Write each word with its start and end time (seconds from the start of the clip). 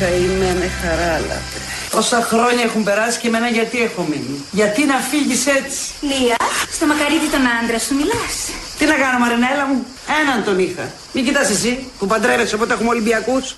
Καημένα 0.00 0.66
χαράλατε. 0.82 1.58
Τόσα 1.90 2.20
χρόνια 2.22 2.62
έχουν 2.64 2.82
περάσει 2.84 3.18
και 3.18 3.28
εμένα 3.28 3.48
γιατί 3.48 3.82
έχω 3.82 4.02
μείνει; 4.10 4.44
Γιατί 4.50 4.84
να 4.84 4.96
φύγεις 5.10 5.46
έτσι; 5.46 5.78
Λία, 6.00 6.36
στο 6.72 6.86
μακαρίτι 6.86 7.28
τον 7.30 7.40
άντρα 7.62 7.78
σου 7.78 7.94
μιλάς. 7.94 8.34
Τι 8.78 8.84
να 8.86 8.94
κάνω, 8.94 9.18
Μαρινέλα 9.18 9.66
μου; 9.66 9.86
Έναν 10.20 10.44
τον 10.44 10.58
είχα. 10.58 10.90
Μην 11.12 11.24
κοιτάς 11.24 11.50
εσύ 11.50 11.90
που 11.98 12.06
παντρεύεσαι 12.06 12.54
όποτε 12.54 12.72
έχουμε 12.72 12.88
Ολυμπιακούς. 12.88 13.56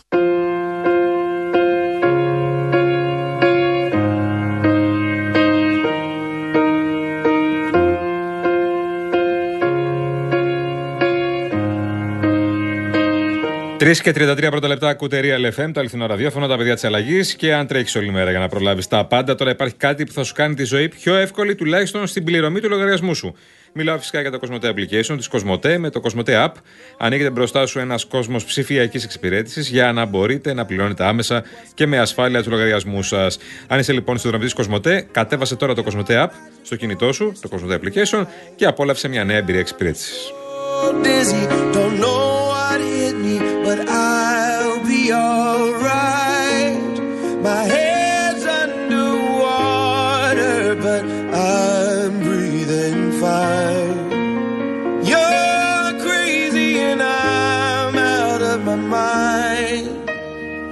3 13.92 13.96
και 13.98 14.10
33 14.10 14.46
πρώτα 14.50 14.68
λεπτά 14.68 14.94
κουτερία 14.94 15.36
LFM, 15.38 15.64
FM, 15.64 15.70
το 15.72 15.80
αληθινό 15.80 16.06
ραδιόφωνο, 16.06 16.46
τα 16.46 16.56
παιδιά 16.56 16.74
της 16.74 16.84
αλλαγής. 16.84 17.34
Και 17.34 17.54
αν 17.54 17.66
τρέχεις 17.66 17.96
όλη 17.96 18.10
μέρα 18.10 18.30
για 18.30 18.38
να 18.38 18.48
προλάβεις 18.48 18.88
τα 18.88 19.04
πάντα, 19.04 19.34
τώρα 19.34 19.50
υπάρχει 19.50 19.74
κάτι 19.74 20.04
που 20.04 20.12
θα 20.12 20.24
σου 20.24 20.34
κάνει 20.34 20.54
τη 20.54 20.64
ζωή 20.64 20.88
πιο 20.88 21.14
εύκολη, 21.14 21.54
τουλάχιστον 21.54 22.06
στην 22.06 22.24
πληρωμή 22.24 22.60
του 22.60 22.68
λογαριασμού 22.68 23.14
σου. 23.14 23.34
Μιλάω 23.72 23.98
φυσικά 23.98 24.20
για 24.20 24.30
το 24.30 24.38
Κοσμοτέ 24.38 24.68
Application 24.68 25.14
της 25.16 25.28
Κοσμοτέ. 25.28 25.78
Με 25.78 25.90
το 25.90 26.00
Κοσμοτέ 26.00 26.44
App 26.46 26.52
ανοίγεται 26.98 27.30
μπροστά 27.30 27.66
σου 27.66 27.78
ένας 27.78 28.04
κόσμος 28.04 28.44
ψηφιακής 28.44 29.04
εξυπηρέτησης 29.04 29.68
για 29.68 29.92
να 29.92 30.04
μπορείτε 30.04 30.52
να 30.52 30.64
πληρώνετε 30.64 31.04
άμεσα 31.04 31.42
και 31.74 31.86
με 31.86 31.98
ασφάλεια 31.98 32.42
του 32.42 32.50
λογαριασμού 32.50 33.02
σας. 33.02 33.38
Αν 33.66 33.78
είσαι 33.78 33.92
λοιπόν 33.92 34.18
συνδρομητή 34.18 34.50
της 34.50 34.58
Κοσμοτέ, 34.58 35.06
κατέβασε 35.12 35.56
τώρα 35.56 35.74
το 35.74 35.82
Κοσμοτέ 35.82 36.24
App 36.26 36.30
στο 36.62 36.76
κινητό 36.76 37.12
σου, 37.12 37.32
το 37.40 37.48
Κοσμοτέ 37.48 37.80
Application 37.82 38.24
και 38.56 38.66
απόλαυσε 38.66 39.08
μια 39.08 39.24
νέα 39.24 39.36
εμπειρία 39.36 39.60
εξυπηρέτησης. 39.60 40.32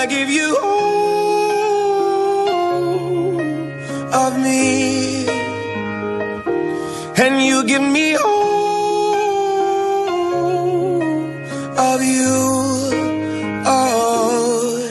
I 0.00 0.06
give 0.06 0.30
you 0.30 0.56
all 0.62 1.90
of 4.24 4.32
me. 4.40 5.26
And 7.22 7.44
you 7.44 7.64
give 7.64 7.82
me 7.82 8.16
all 8.16 8.30
of 11.90 12.02
you. 12.02 12.32
Oh. 13.66 14.90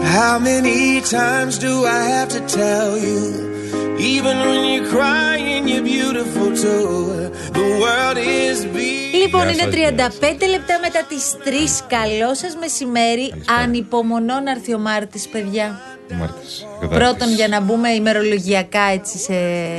How 0.00 0.38
many 0.38 1.00
times 1.00 1.58
do 1.58 1.86
I 1.86 2.04
have 2.14 2.28
to 2.28 2.40
tell 2.46 2.96
you? 2.96 3.98
Even 3.98 4.38
when 4.38 4.64
you're 4.70 4.88
crying, 4.90 5.66
you're 5.66 5.82
beautiful 5.82 6.54
too. 6.54 7.32
The 7.50 7.78
world 7.82 8.18
is 8.18 8.64
big. 8.64 9.07
Λοιπόν, 9.28 9.48
Γεια 9.48 9.64
είναι 9.64 9.96
σας, 10.00 10.18
35 10.20 10.46
λεπτά 10.50 10.78
μετά 10.82 11.04
τις 11.08 11.36
3. 11.44 11.84
Καλό 11.88 12.34
σας 12.34 12.56
μεσημέρι. 12.60 13.28
Καλησπέρα. 13.28 13.58
Ανυπομονώ 13.58 14.40
να 14.40 14.50
έρθει 14.50 14.74
ο 14.74 14.78
Μάρτης, 14.78 15.28
παιδιά. 15.28 15.80
Μάρτης, 16.18 16.66
Πρώτον, 16.88 17.32
για 17.34 17.48
να 17.48 17.60
μπούμε 17.60 17.88
ημερολογιακά 17.90 18.82
έτσι 18.92 19.18
σε 19.18 19.34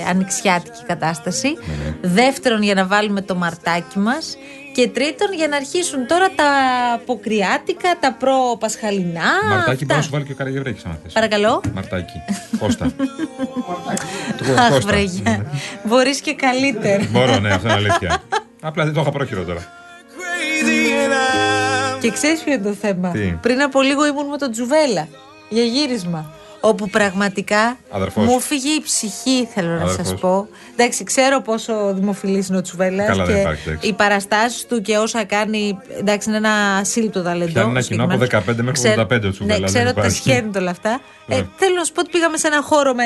ανοιξιάτικη 0.10 0.84
κατάσταση. 0.88 1.48
Ναι, 1.48 1.96
Δεύτερον, 2.02 2.62
για 2.64 2.74
να 2.74 2.86
βάλουμε 2.86 3.22
το 3.22 3.36
μαρτάκι 3.36 4.00
μας. 4.00 4.38
Και 4.74 4.88
τρίτον, 4.88 5.34
για 5.34 5.48
να 5.48 5.56
αρχίσουν 5.56 6.08
τώρα 6.08 6.30
τα 6.36 6.46
αποκριάτικα, 6.94 7.98
τα 8.00 8.14
προ-πασχαλινά. 8.20 9.30
Μαρτάκι 9.50 9.84
αυτά. 9.84 9.86
μπορεί 9.86 9.96
να 9.98 10.02
σου 10.02 10.10
βάλει 10.12 10.24
και 10.26 10.32
ο 10.32 10.36
Καραγευρέκη 10.36 10.82
αν 10.86 11.00
θες. 11.04 11.14
Παρακαλώ. 11.14 11.62
Μαρτάκι. 11.74 12.22
Κώστα. 12.60 12.86
Το 14.38 14.44
Αχ, 14.62 14.70
Κώστα. 14.70 14.80
βρεγιά. 14.88 15.46
Μπορείς 15.84 16.22
και 16.22 16.34
καλύτερα. 16.34 17.08
Μπορώ, 17.12 17.40
ναι, 17.40 17.50
αυτό 17.54 17.68
είναι 17.68 17.78
αλήθεια. 17.78 18.18
Απλά 18.62 18.84
δεν 18.86 18.94
το 18.94 19.02
είχα 19.02 19.12
πρόχειρο 19.12 19.44
τώρα. 19.44 19.60
Crazy 19.60 21.08
and 21.08 21.12
I'm 21.14 22.00
Και 22.02 22.12
ξέρεις 22.12 22.40
ποιο 22.42 22.54
είναι 22.54 22.64
το 22.64 22.74
θέμα; 22.74 23.10
Τι; 23.12 23.20
Πριν 23.42 23.62
από 23.62 23.82
λίγο 23.82 24.06
ήμουν 24.08 24.26
με 24.28 24.38
τον 24.38 24.52
Τζουβέλα 24.52 25.08
για 25.50 25.64
γύρισμα. 25.64 26.32
Όπου 26.62 26.90
πραγματικά 26.90 27.78
Αδερφός. 27.90 28.26
μου 28.26 28.40
φύγε 28.40 28.70
η 28.70 28.82
ψυχή, 28.82 29.48
θέλω 29.54 29.68
να 29.70 29.82
Αδερφός. 29.84 30.08
σα 30.08 30.16
πω. 30.16 30.48
Εντάξει, 30.76 31.04
ξέρω 31.04 31.42
πόσο 31.42 31.94
δημοφιλής 31.94 32.48
είναι 32.48 32.58
ο 32.58 32.62
Τσουβέλα 32.62 33.06
Καλά, 33.06 33.26
δεν 33.26 33.36
και 33.36 33.42
υπάρχει, 33.42 33.70
εντάξει. 33.70 33.88
οι 33.88 33.94
παραστάσεις 33.94 34.66
του 34.66 34.82
και 34.82 34.98
όσα 34.98 35.24
κάνει. 35.24 35.78
Εντάξει, 36.00 36.30
είναι 36.30 36.38
ένα 36.38 36.82
σύλληπτο 36.84 37.22
ταλέντο. 37.24 37.52
Πιάνει 37.52 37.70
ένα 37.70 37.82
κοινό 37.82 38.04
από 38.04 38.12
συγκεκριμένος. 38.14 38.46
15 38.56 38.64
μέχρι 38.64 38.72
Ξέρω- 38.72 39.02
85 39.02 39.28
ο 39.28 39.32
Τσουβέλας, 39.32 39.48
Ναι, 39.48 39.56
δεν 39.58 39.66
ξέρω 39.66 39.86
ότι 39.86 39.94
τα 39.96 40.02
υπάρχει. 40.02 40.22
σχένει 40.22 40.50
όλα 40.58 40.72
αυτά. 40.72 41.00
Ε, 41.28 41.36
Ναι. 41.36 41.48
θέλω 41.56 41.76
να 41.76 41.84
σου 41.84 41.92
πω 41.94 42.00
ότι 42.00 42.10
πήγαμε 42.10 42.38
σε 42.38 42.48
ένα 42.48 42.62
χώρο 42.62 42.94
με, 42.94 43.04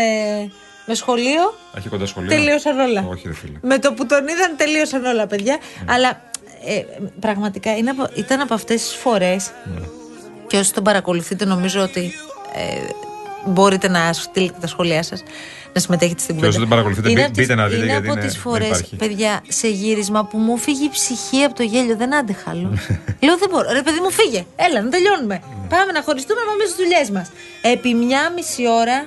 με 0.85 0.93
σχολείο; 0.93 1.53
Έχει 1.77 1.89
κοντά 1.89 2.05
σχολείο. 2.05 2.29
Τελείωσαν 2.29 2.79
όλα. 2.79 3.05
Όχι, 3.09 3.27
ρε 3.27 3.33
φίλε. 3.33 3.57
Με 3.61 3.79
το 3.79 3.93
που 3.93 4.05
τον 4.05 4.27
είδαν, 4.27 4.55
τελείωσαν 4.57 5.05
όλα, 5.05 5.27
παιδιά. 5.27 5.57
Αλλά 5.89 6.21
ε, 6.65 6.83
πραγματικά 7.19 7.77
είναι 7.77 7.89
από- 7.89 8.09
ήταν 8.15 8.39
από 8.41 8.53
αυτές 8.53 8.81
τις 8.81 8.93
φορές. 8.95 9.51
Ναι. 9.75 9.85
Και 10.47 10.57
όσοι 10.57 10.73
τον 10.73 10.83
παρακολουθείτε, 10.83 11.45
νομίζω 11.45 11.81
ότι 11.81 12.13
ε, 12.55 12.87
μπορείτε 13.45 13.87
να 13.87 14.13
στείλετε 14.13 14.57
τα 14.61 14.67
σχόλιά 14.67 15.03
σας, 15.03 15.23
να 15.73 15.79
συμμετέχετε 15.81 16.19
στην 16.21 16.35
Και 16.37 16.45
όσοι 16.45 16.57
κουβέντα. 16.57 16.59
δεν 16.59 16.67
παρακολουθείτε, 16.69 17.09
Είναι 17.09 17.19
μπει- 17.19 17.27
από 17.29 17.37
τις- 17.37 17.47
μπείτε 17.47 17.61
να 17.61 17.67
δείτε, 17.67 17.81
Είναι 17.83 17.91
γιατί 17.91 18.07
από 18.07 18.13
είναι- 18.17 18.25
τις 18.25 18.33
δεν 18.33 18.41
φορές, 18.41 18.65
υπάρχει. 18.67 18.95
παιδιά, 18.95 19.41
σε 19.47 19.67
γύρισμα 19.67 20.25
που 20.25 20.37
μου 20.37 20.57
φύγει 20.57 20.83
η 20.85 20.89
ψυχή 20.89 21.43
από 21.43 21.55
το 21.55 21.63
γέλιο. 21.63 21.95
Δεν 21.95 22.15
άντεχα 22.15 22.49
άλλο. 22.51 22.77
Λέω 23.19 23.37
δεν 23.37 23.49
μπορώ. 23.51 23.71
Ρε 23.71 23.81
παιδί 23.81 23.99
μου, 23.99 24.11
φύγε. 24.11 24.45
Έλα, 24.55 24.81
να 24.81 24.89
τελειώνουμε. 24.89 25.41
Πάμε 25.69 25.91
να 25.91 26.01
χωριστούμε, 26.03 26.39
να 26.41 26.45
πάμε 26.51 26.63
στις 26.63 26.75
δουλειές 26.75 27.09
μας. 27.09 27.27
Επί 27.61 27.93
μια 27.93 28.31
μισή 28.35 28.67
ώρα 28.67 29.05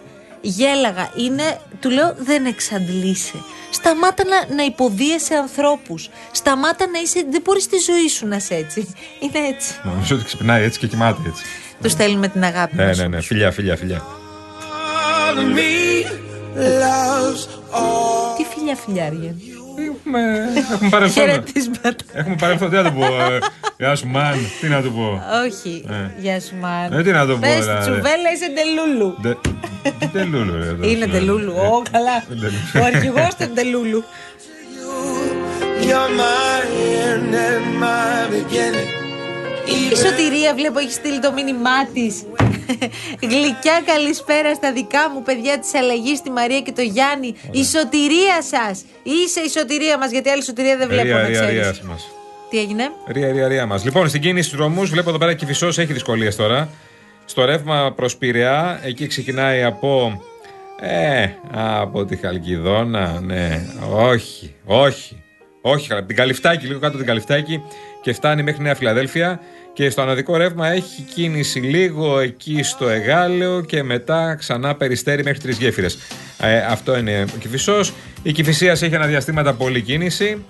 γέλαγα. 0.49 1.11
Είναι, 1.17 1.59
του 1.81 1.91
λέω, 1.91 2.15
δεν 2.19 2.45
εξαντλείσαι. 2.47 3.35
Σταμάτα 3.71 4.23
να, 4.25 4.55
να 4.55 4.63
υποδίεσαι 4.63 5.35
ανθρώπους. 5.35 6.09
Σταμάτα 6.33 6.87
να 6.87 6.99
είσαι. 7.03 7.25
Δεν 7.31 7.41
μπορείς 7.45 7.67
τη 7.69 7.77
ζωή 7.79 8.09
σου 8.09 8.27
να 8.27 8.37
είσαι 8.37 8.55
έτσι. 8.55 8.95
Είναι 9.23 9.47
έτσι. 9.55 9.73
Νομίζω 9.83 10.15
ότι 10.17 10.25
ξυπνάει 10.25 10.63
έτσι 10.65 10.79
και 10.79 10.87
κοιμάται 10.87 11.21
έτσι. 11.27 11.43
Τους 11.83 11.93
στέλνουμε 11.93 12.29
την 12.29 12.45
αγάπη 12.45 12.77
Ναι, 12.77 12.87
μας. 12.87 12.99
ναι, 12.99 13.07
ναι. 13.09 13.21
Φιλιά, 13.21 13.51
φιλιά, 13.51 13.77
φιλιά. 13.77 14.03
all 15.29 15.39
of 15.39 15.57
me 15.59 16.07
loves 16.83 17.43
all. 17.79 18.37
Τι 18.37 18.45
φιλιά 18.55 18.77
φιλιάρια. 18.77 19.35
Έχουμε, 19.79 20.21
έχουμε 20.73 20.89
παρελθόν. 20.91 21.25
Χαιρετίσματα. 21.25 22.05
Έχουμε 22.13 22.35
παρελθόν. 22.41 22.71
Τι 22.71 22.77
να 22.77 22.83
το 22.83 22.91
πω. 22.91 23.05
ε, 23.05 23.39
Γεια 23.79 23.95
σου, 23.97 24.07
μαν. 24.09 24.39
Τι 24.61 24.67
να 24.69 24.83
το 24.83 24.91
πω. 24.91 25.23
Όχι. 25.47 25.85
Ε. 25.91 26.21
Γεια 26.21 26.41
σου, 26.41 26.55
Μάν. 26.61 26.93
Ε, 26.93 27.03
τι 27.03 27.11
να 27.11 27.27
το 27.27 27.33
πω, 27.33 27.39
Πες, 27.41 27.59
δηλαδή. 27.59 27.81
τσουβέλα 27.81 28.29
είσαι 28.35 28.49
τελούλου. 28.55 29.17
Ντε- 29.99 29.99
Τι 29.99 30.07
τελούλου, 30.07 30.57
ρε. 30.59 30.67
εδώ, 30.67 30.89
Είναι 30.89 31.05
σου 31.05 31.11
τελούλου. 31.11 31.53
λέω. 31.53 31.75
Ω, 31.75 31.83
καλά. 31.91 32.17
Ε, 32.17 32.35
τελούλου. 32.35 32.59
Ο 32.81 32.85
αρχηγός 32.85 33.35
του 33.39 33.51
τελούλου. 33.55 34.05
You're 35.89 36.11
my 36.21 36.63
end 37.09 37.35
and 37.49 37.83
my 37.83 38.33
beginning. 38.33 38.91
Η 39.93 39.97
Σωτηρία 39.97 40.55
βλέπω 40.55 40.79
έχει 40.79 40.93
στείλει 40.93 41.21
το 41.21 41.33
μήνυμά 41.33 41.87
της. 41.95 42.23
Γλυκιά 43.23 43.83
καλησπέρα 43.87 44.55
στα 44.55 44.73
δικά 44.73 45.11
μου 45.11 45.23
παιδιά 45.23 45.59
της 45.59 45.75
αλλαγής, 45.75 46.21
τη 46.23 46.31
Μαρία 46.31 46.61
και 46.61 46.73
το 46.73 46.83
Γιάννη. 46.83 47.35
Η 47.51 47.65
σωτηρία 47.65 48.43
σας. 48.43 48.85
Είσαι 49.03 49.41
η 49.41 49.49
σωτηρία 49.49 49.99
μας, 49.99 50.11
γιατί 50.11 50.29
άλλη 50.29 50.43
σωτηρία 50.45 50.77
δεν 50.77 50.89
βλέπω 50.89 51.03
Ρία, 51.03 51.15
να 51.15 51.27
ρία, 51.29 51.41
ξέρεις. 51.41 51.61
ρίας 51.63 51.81
μας. 51.81 52.07
Τι 52.51 52.59
έγινε; 52.59 52.91
Ρία, 53.07 53.33
ρία, 53.33 53.49
ρία 53.49 53.67
μας. 53.67 53.85
Λοιπόν, 53.85 54.09
στην 54.09 54.21
κίνηση 54.21 54.51
του 54.51 54.57
δρόμους, 54.57 54.91
βλέπω 54.91 55.09
εδώ 55.09 55.19
πέρα 55.19 55.35
και 55.35 55.47
Φυσό 55.47 55.67
έχει 55.67 55.93
δυσκολίες 55.93 56.37
τώρα. 56.37 56.69
Στο 57.29 57.45
ρεύμα 57.45 57.93
προς 57.97 58.17
Πειραιά, 58.17 58.81
εκεί 58.85 59.07
ξεκινάει 59.07 59.63
από. 59.63 60.21
Ε, 60.81 61.29
από 61.51 62.05
τη 62.05 62.17
Χαλκιδόνα, 62.17 63.21
ναι. 63.21 63.67
Όχι, 63.91 64.55
όχι. 64.65 65.23
Όχι, 65.61 65.93
από 65.93 66.07
την 66.07 66.17
Καλυφτάκη, 66.17 66.67
λίγο 66.67 66.79
κάτω 66.79 66.87
από 66.87 66.97
την 66.97 67.07
Καλυφτάκη 67.07 67.63
και 68.03 68.13
φτάνει 68.13 68.43
μέχρι 68.43 68.63
Νέα 68.63 68.75
Φιλαδέλφια. 68.75 69.41
Και 69.73 69.91
στο 69.91 70.03
αναδικό 70.03 70.37
ρεύμα 70.37 70.69
έχει 70.69 71.03
κίνηση 71.03 71.59
λίγο 71.59 72.19
εκεί 72.19 72.63
στο 72.63 72.89
Εγάλεο 72.89 73.61
και 73.61 73.83
μετά 73.83 74.35
ξανά 74.35 74.75
περιστέρι 74.75 75.23
μέχρι 75.23 75.39
τρεις 75.41 75.59
γέφυρες. 75.59 75.99
Ε, 76.41 76.59
αυτό 76.59 76.99
είναι 76.99 77.25
ο 77.35 77.39
Κυφισός. 77.39 77.93
Η 78.23 78.33
Κυφυσίας 78.33 78.83
έχει 78.83 78.95
αναδιαστήματα 78.95 79.55
πολλή 79.55 79.83
κίνηση. 79.83 80.45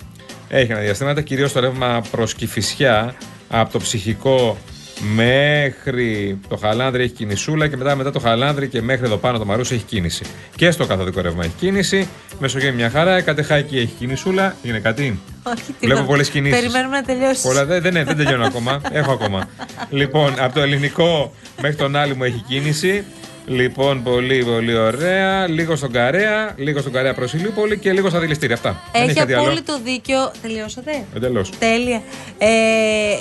Έχει 0.49 0.73
αναδιαστήματα, 0.73 1.21
κυρίως 1.21 1.53
το 1.53 1.61
ρεύμα 1.61 2.03
προς 2.11 2.35
Κυφυσιά 2.35 3.15
από 3.49 3.73
το 3.73 3.79
ψυχικό 3.79 4.59
μέχρι 5.01 6.39
το 6.49 6.57
Χαλάνδρη 6.57 7.03
έχει 7.03 7.13
κινησούλα 7.13 7.69
και 7.69 7.77
μετά 7.77 7.95
μετά 7.97 8.11
το 8.13 8.19
Χαλάνδρη 8.21 8.69
και 8.69 8.83
μέχρι 8.83 9.07
εδώ 9.07 9.17
πάνω 9.17 9.39
το 9.39 9.45
Μαρούσι 9.45 9.75
έχει 9.75 9.85
κίνηση. 9.85 10.25
Και 10.57 10.71
στο 10.71 10.87
καθοδικό 10.87 11.21
ρεύμα 11.21 11.45
έχει 11.45 11.53
κίνηση. 11.59 12.09
Μεσογείο 12.39 12.73
μια 12.73 12.91
χαρά. 12.91 13.21
Κατεχάκι 13.21 13.79
έχει 13.79 13.93
κινησούλα. 13.99 14.57
Είναι 14.63 14.79
κάτι; 14.79 15.21
Όχι, 15.43 15.63
τι 15.81 15.87
Βλέπω 15.87 16.01
να- 16.01 16.07
πολλές 16.07 16.29
κινήσεις. 16.31 16.59
Περιμένουμε 16.59 16.97
να 16.97 17.03
τελειώσεις. 17.03 17.43
Πολλά, 17.43 17.65
δεν, 17.65 17.83
δεν, 17.83 17.93
δεν 17.93 18.17
τελειώνω 18.17 18.45
ακόμα. 18.45 18.81
Έχω 18.93 19.13
ακόμα. 19.13 19.49
λοιπόν, 19.91 20.35
από 20.39 20.55
το 20.55 20.61
ελληνικό 20.61 21.35
μέχρι 21.61 21.77
τον 21.77 21.97
άλλη 21.97 22.15
μου 22.17 22.25
έχει 22.25 22.45
κίνηση. 22.49 23.05
Λοιπόν, 23.49 24.03
πολύ 24.03 24.45
πολύ 24.45 24.77
ωραία. 24.77 25.49
Λίγο 25.49 25.77
στον 25.77 25.93
Καρέα, 25.93 26.55
λίγο 26.57 26.81
στον 26.81 26.93
Καρέα 26.93 27.15
προ 27.15 27.29
Ηλιούπολη 27.35 27.79
και 27.79 27.93
λίγο 27.93 28.09
στα 28.09 28.19
δηληστήρια. 28.19 28.55
Αυτά. 28.55 28.83
Δεν 28.93 29.03
Έχει 29.03 29.13
κάτι 29.13 29.33
άλλο. 29.33 29.43
απόλυτο 29.45 29.79
δίκιο. 29.85 30.31
Τελειώσατε; 30.43 31.05
Εντελώς. 31.17 31.51
Τέλεια. 31.59 32.03
Ε, 32.39 32.47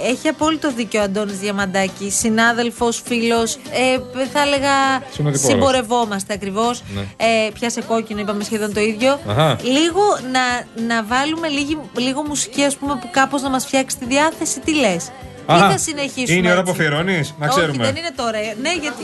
έχει 0.09 0.27
απόλυτο 0.27 0.71
δίκιο 0.75 0.99
ο 0.99 1.03
Αντώνης 1.03 1.39
Διαμαντάκης. 1.39 2.15
Συνάδελφος, 2.17 3.01
φίλος, 3.05 3.55
ε, 3.55 4.25
θα 4.33 4.41
έλεγα 4.41 4.71
Συνοδοιπόρος. 5.11 5.39
συμπορευόμαστε 5.51 6.33
ακριβώς. 6.33 6.83
Ναι. 6.95 7.01
Ε, 7.01 7.49
πιάσε 7.53 7.81
κόκκινο, 7.81 8.19
είπαμε 8.19 8.43
σχεδόν 8.43 8.73
το 8.73 8.79
ίδιο. 8.79 9.19
Αχα. 9.27 9.57
Λίγο 9.63 10.01
να, 10.31 10.83
να 10.87 11.03
βάλουμε 11.03 11.47
λίγη, 11.47 11.77
λίγο 11.97 12.21
μουσική, 12.27 12.63
ας 12.63 12.75
πούμε, 12.75 12.97
που 13.01 13.09
κάπως 13.11 13.41
να 13.41 13.49
μας 13.49 13.65
φτιάξει 13.65 13.97
τη 13.97 14.05
διάθεση. 14.05 14.59
Τι 14.59 14.75
λες; 14.75 15.11
Ή 15.49 15.53
Αχα. 15.53 15.69
θα 15.71 15.77
συνεχίσουμε. 15.77 16.37
Είναι 16.37 16.47
η 16.47 16.51
ώρα 16.51 16.63
που 16.63 16.69
έτσι; 16.69 16.81
αφιερώνεις, 16.81 17.33
να 17.39 17.45
Όχι, 17.47 17.55
ξέρουμε. 17.57 17.83
δεν 17.83 17.95
είναι 17.95 18.11
τώρα. 18.15 18.37
Ε, 18.37 18.55
Ναι, 18.61 18.71
γιατί 18.81 19.03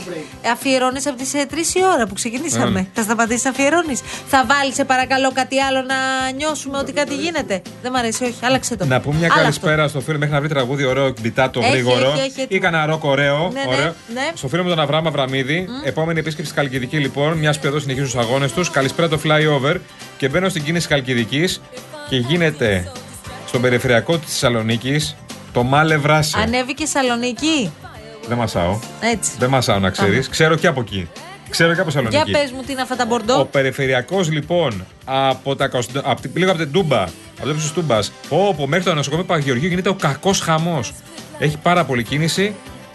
αφιερώνεις 0.52 1.06
από 1.06 1.16
τις 1.16 1.30
3 1.50 1.74
η 1.74 1.80
ώρα 1.94 2.06
που 2.06 2.14
ξεκινήσαμε. 2.14 2.80
Ναι. 2.80 2.86
Θα 2.92 3.02
σταματήσεις 3.02 3.44
να 3.44 3.50
αφιερώνεις. 3.50 4.00
Θα 4.26 4.44
βάλεις, 4.46 4.74
σε 4.74 4.84
παρακαλώ, 4.84 5.30
κάτι 5.32 5.60
άλλο 5.60 5.82
να 5.82 5.96
νιώσουμε 6.36 6.78
ότι 6.78 6.92
κάτι 6.92 7.14
γίνεται. 7.14 7.62
Δεν 7.82 7.92
μ' 7.92 7.96
αρέσει, 7.96 8.24
όχι, 8.24 8.34
άλλαξε 8.42 8.76
το. 8.76 8.84
Να 8.86 9.00
πούμε 9.00 9.16
μια 9.18 9.28
Άλλα 9.32 9.40
καλησπέρα 9.42 9.88
στο 9.88 10.00
φίλο 10.00 10.18
μέχρι 10.18 10.34
να 10.34 10.40
βρει 10.40 10.48
τραγούδι 10.48 10.84
ωραίο, 10.84 11.12
μπιτάτο, 11.20 11.60
Έχει, 11.60 11.70
γρήγορο. 11.70 12.08
έχει, 12.10 12.18
έχει, 12.20 12.26
έτοιμο. 12.40 12.46
ή 12.48 12.58
κανένα 12.58 12.86
ροκ 12.86 13.04
ωραίο. 13.04 13.50
Ναι, 13.52 13.60
ναι, 13.60 13.74
ωραίο. 13.76 13.94
ναι. 14.14 14.30
Στο 14.34 14.48
φίλο 14.48 14.62
μου 14.62 14.68
τον 14.68 14.80
Αβράμα 14.80 15.10
Βραμίδη. 15.10 15.66
Επόμενη 15.84 16.18
επίσκεψη 16.18 16.50
στη 16.50 16.60
Καλκιδικής 16.60 17.00
λοιπόν, 17.00 17.32
μια 17.38 17.54
που 17.60 17.66
εδώ 17.66 17.78
συνεχίζουν 17.78 18.10
του 18.10 18.18
αγώνες 18.18 18.52
τους. 18.52 18.70
Καλησπέρα 18.70 19.08
το 19.08 19.18
flyover 19.24 19.76
και 20.16 20.28
μπαίνω 20.28 20.48
στην 20.48 20.62
κίνηση 20.64 20.88
Καλκιδικής 20.88 21.60
και 22.08 22.16
γίνεται 22.16 22.92
στον 23.46 23.60
περιφερειακό 23.60 24.18
της 24.18 24.32
Θεσσαλονίκης 24.32 25.16
το 25.52 25.62
Μάλε 25.62 25.96
Βράσιο. 25.96 26.40
Ανέβηκε 26.42 26.86
Σαλονίκη. 26.86 27.72
Δεν 28.28 28.36
μασάω. 28.36 28.78
Έτσι. 29.00 29.30
Δεν 29.38 29.48
μασάω 29.48 29.78
να 29.78 29.90
ξέρεις. 29.90 30.28
Ξέρω 30.28 30.54
και 30.56 30.66
από 30.66 30.80
εκεί. 30.80 31.08
Ξέρω 31.50 31.74
και 31.74 31.80
από 31.80 31.90
Για 31.90 32.00
Θεσσαλονίκη. 32.00 32.30
πες 32.32 32.50
μου 32.52 32.62
τι 32.66 32.72
είναι 32.72 32.80
αυτά 32.82 32.96
τα 32.96 33.02
Ο 33.02 33.06
μπορντό. 33.06 33.44
περιφερειακός 33.44 34.30
λοιπόν 34.30 34.84
από 35.04 35.56
τα, 35.56 35.68
κοσ- 35.68 35.96
από, 36.02 36.20
την- 36.20 36.30
λίγο 36.34 36.50
από 36.50 36.60
την 36.60 36.72
Τούμπα, 36.72 37.02
από 37.02 37.42
το 37.42 37.48
ύψος 37.48 37.62
της 37.62 37.72
Τούμπας, 37.72 38.12
όπου 38.28 38.66
μέχρι 38.66 38.84
το 38.84 38.94
νοσοκομείο 38.94 39.24
Παγιοργίου 39.24 39.68
γίνεται 39.68 39.88
ο 39.88 39.94
κακός 39.94 40.40
χαμός. 40.40 40.92
Έχει 41.38 41.58
πάρα 41.62 41.84
πολύ 41.84 42.02
κίνηση 42.04 42.54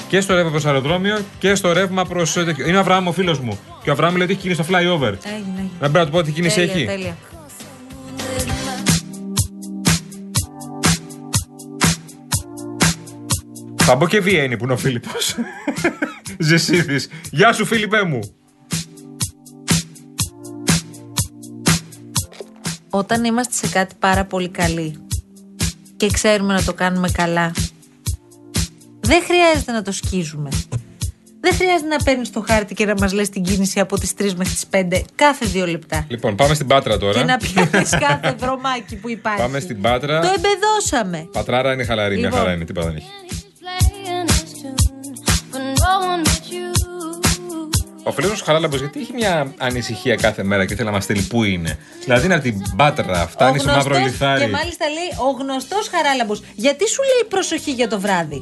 και 0.10 0.22
στο 0.22 0.36
ρεύμα 0.36 0.50
προς 0.52 0.66
αεροδρόμιο 0.66 1.18
και 1.40 1.56
στο 1.56 1.74
ρεύμα 1.74 2.06
προ. 2.06 2.26
Είναι 2.68 2.78
ο 2.78 2.80
Αβραάμ 2.80 3.08
ο 3.08 3.12
φίλος 3.12 3.40
μου. 3.40 3.60
Και 3.84 3.90
ο 3.90 3.94
Αβραάμ 3.94 4.14
λέει 4.16 4.24
ότι 4.24 4.32
έχει 4.32 4.42
κίνηση 4.42 4.64
στο 4.64 4.74
flyover. 4.74 4.82
Έγινε, 4.84 5.18
έγινε. 5.34 5.70
Να 5.80 5.90
πρέπει 5.90 5.98
να 5.98 6.06
του 6.06 6.12
πω 6.12 6.22
τι 6.24 6.32
κίνηση 6.32 6.56
Τέλεια, 6.56 6.74
έχει. 6.74 6.86
τέλεια. 6.86 7.18
Θα 13.90 13.96
μπω 13.96 14.08
και 14.08 14.20
Βιέννη 14.20 14.58
που 14.58 14.64
είναι 14.64 14.74
ο 14.74 14.78
Φίλιππος. 14.78 15.36
Ζεσίδης. 16.48 17.10
Γεια 17.32 17.54
σου, 17.54 17.66
Φίλιππέ 17.66 18.04
μου. 18.04 18.20
Όταν 22.90 23.24
είμαστε 23.24 23.68
σε 23.68 23.74
κάτι 23.74 23.96
πάρα 24.00 24.26
πολύ 24.26 24.50
καλοί 24.50 25.08
και 25.98 26.10
ξέρουμε 26.12 26.54
να 26.54 26.64
το 26.64 26.74
κάνουμε 26.74 27.10
καλά, 27.10 27.52
δεν 29.00 29.24
χρειάζεται 29.24 29.72
να 29.72 29.82
το 29.82 29.92
σκίζουμε. 29.92 30.50
Δεν 31.40 31.54
χρειάζεται 31.54 31.88
να 31.88 32.04
παίρνεις 32.04 32.30
το 32.32 32.44
χάρτη 32.48 32.74
και 32.74 32.86
να 32.86 32.94
μας 33.00 33.14
λες 33.14 33.30
την 33.30 33.44
κίνηση 33.44 33.80
από 33.80 34.00
τις 34.00 34.14
3 34.18 34.34
μέχρι 34.36 34.54
τις 34.54 34.66
5 34.72 35.02
κάθε 35.16 35.46
δύο 35.46 35.66
λεπτά. 35.66 36.06
Λοιπόν, 36.08 36.36
πάμε 36.36 36.54
στην 36.54 36.68
Πάτρα 36.68 36.98
τώρα. 36.98 37.20
Και 37.20 37.26
να 37.26 37.38
πιάνεις 37.38 37.90
κάθε 37.90 38.36
δρομάκι 38.40 38.96
που 38.96 39.10
υπάρχει. 39.10 39.42
Πάμε 39.42 39.60
στην 39.60 39.82
Πάτρα. 39.82 40.20
Το 40.20 40.28
εμπεδώσαμε. 40.28 41.30
Πατράρα 41.32 41.74
είναι 41.74 41.84
χαλαρή, 41.84 42.16
μια 42.16 42.24
Λοιπόν. 42.24 42.40
χαρά 42.40 42.54
είναι. 42.54 42.66
Τίποτα 42.66 42.88
δεν 42.88 42.96
έχει. 42.96 43.08
Ο 48.08 48.12
φίλο 48.12 48.28
του 48.30 48.44
Χαράλαμπος, 48.44 48.80
γιατί 48.80 49.00
έχει 49.00 49.14
μια 49.14 49.54
ανησυχία 49.58 50.16
κάθε 50.16 50.44
μέρα 50.44 50.66
και 50.66 50.76
θέλει 50.76 50.88
να 50.88 50.94
μας 50.94 51.04
στείλει 51.04 51.22
πού 51.22 51.44
είναι. 51.44 51.78
Δηλαδή 52.04 52.26
είναι 52.26 52.34
από 52.34 52.44
την 52.44 52.62
Πάτρα, 52.76 53.28
φτάνει 53.28 53.58
Ο 53.58 53.60
στο 53.62 53.72
μαύρο 53.72 53.96
γνωστός- 53.96 54.12
λιθάρι. 54.12 54.42
Και 54.46 54.52
μάλιστα 54.52 54.86
λέει 54.90 55.28
ο 55.28 55.30
γνωστός 55.42 55.88
Χαράλαμπος. 55.90 56.42
Γιατί 56.56 56.88
σου 56.90 57.02
λέει 57.02 57.30
προσοχή 57.30 57.72
για 57.72 57.88
το 57.88 58.00
βράδυ; 58.00 58.42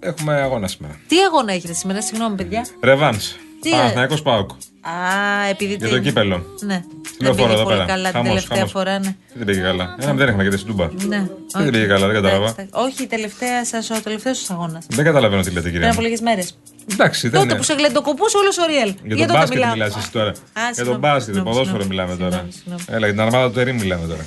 Έχουμε 0.00 0.32
αγώνα 0.40 0.68
σήμερα. 0.68 1.00
Τι 1.08 1.16
αγώνα 1.18 1.52
έχετε 1.52 1.72
σήμερα, 1.72 2.02
συγγνώμη 2.02 2.36
παιδιά. 2.36 2.66
Ρεβάνς. 2.82 3.34
Τι, 3.60 3.70
Παναθυναϊκό 3.70 4.22
Πάοκ. 4.22 4.50
Α, 4.50 5.48
επειδή. 5.50 5.74
Για 5.74 5.86
τι- 5.88 5.92
το 5.94 5.98
κύπελο. 6.00 6.36
Ναι. 6.60 6.74
Στη 7.06 7.16
Δεν 7.18 7.20
λεωφόρο 7.20 7.34
πήγε 7.46 7.52
εδώ 7.54 7.62
πολύ 7.62 7.76
πέρα. 7.76 7.86
καλά 7.86 8.02
την 8.04 8.12
Χαμός, 8.12 8.28
τελευταία 8.28 8.56
χαμός. 8.56 8.70
φορά, 8.72 8.98
ναι. 8.98 9.16
Δεν 9.34 9.46
πήγε 9.46 9.60
καλά. 9.60 9.96
Ένα 10.00 10.14
δεν 10.14 10.28
έχουμε 10.28 10.44
και 10.48 10.56
στην 10.56 10.66
Τούμπα. 10.68 10.88
Ναι. 11.06 11.26
Δεν 11.54 11.70
πήγε 11.70 11.86
καλά, 11.86 12.06
δεν 12.06 12.14
κατάλαβα. 12.22 12.48
Εντάξει, 12.48 12.68
Όχι, 12.72 13.02
η 13.02 13.06
τελευταία 13.06 13.64
σας, 13.64 13.90
ο 13.90 14.00
τελευταίος 14.02 14.38
σας 14.38 14.50
αγώνας. 14.50 14.86
Δεν 14.88 15.04
καταλαβαίνω 15.04 15.42
τι 15.42 15.48
λέτε, 15.48 15.60
Πριν 15.60 15.72
κυρία. 15.72 15.88
από 15.90 15.96
μου. 15.96 16.02
λίγες 16.04 16.20
μέρες. 16.20 16.58
Εντάξει, 16.92 17.28
δεν 17.28 17.40
Τότε 17.40 17.44
είναι. 17.44 17.56
που 17.56 17.62
σε 17.62 17.74
γλεντοκοπούσε 17.74 18.36
όλος 18.36 18.58
ο 18.58 18.64
Ριέλ. 18.66 18.94
Για 19.02 19.16
τον 19.16 19.26
τότε 19.26 19.32
μπάσκετ 19.38 19.54
μιλάω. 19.58 19.72
μιλάς 19.72 19.96
εσύ 19.96 20.10
τώρα. 20.10 20.28
Α, 20.28 20.32
Για 20.32 20.62
τον 20.64 20.74
συγγνώμη, 20.74 20.98
μπάσκετ, 20.98 21.22
συγγνώμη, 21.34 21.48
ποδόσφαιρο 21.48 21.82
συγγνώμη. 21.82 22.06
μιλάμε 22.08 22.14
τώρα. 22.22 22.44
Συγγνώμη, 22.50 22.52
συγγνώμη. 22.58 22.82
Έλα, 22.96 23.06
για 23.08 23.14
την 23.16 23.20
αρμάδα 23.26 23.46
του 23.48 23.54
Τερήμ 23.58 23.76
μιλάμε 23.82 24.06
τώρα. 24.12 24.24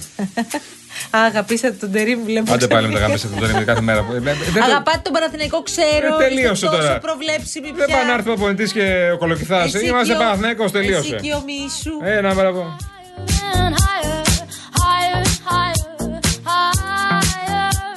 Α, 1.17 1.17
αγαπήσατε 1.29 1.75
τον 1.83 1.91
Τερήμ, 1.91 2.19
βλέπω. 2.29 2.53
Άντε 2.53 2.67
πάλι 2.67 2.87
με 2.87 2.93
τα 2.93 2.99
γάμισα 2.99 3.27
του 3.27 3.37
Τερήμ 3.39 3.63
κάθε 3.71 3.81
μέρα. 3.81 3.99
Ε, 3.99 4.19
δεν- 4.19 4.37
δεν- 4.53 4.63
Αγαπάτε 4.63 4.99
τον 5.03 5.13
Παναθηναϊκό, 5.13 5.61
ξέρω. 5.69 6.07
Ε, 6.19 6.23
τελείωσε 6.27 6.51
είστε 6.53 6.65
τόσο 6.65 6.81
τώρα. 6.81 6.99
προβλέψιμοι 7.07 7.67
πια. 7.73 7.85
Δεν 7.85 7.95
πάει 7.95 8.05
να 8.09 8.13
έρθει 8.17 8.29
ο 8.29 8.37
πονητή 8.41 8.65
και 8.77 8.85
ο 9.13 9.17
κολοκυθάς. 9.17 9.65
Εσύ 9.73 9.85
Είμαστε 9.85 10.13
και 10.13 10.19
ο- 10.19 10.23
Παναθυναϊκό, 10.23 10.63
τελείωσε. 10.69 11.15
Εσύ 11.15 11.27
και 11.27 11.33
ο 11.39 11.41
Μίσου. 11.47 11.93
Ένα 12.17 12.33
μπράβο. 12.33 12.61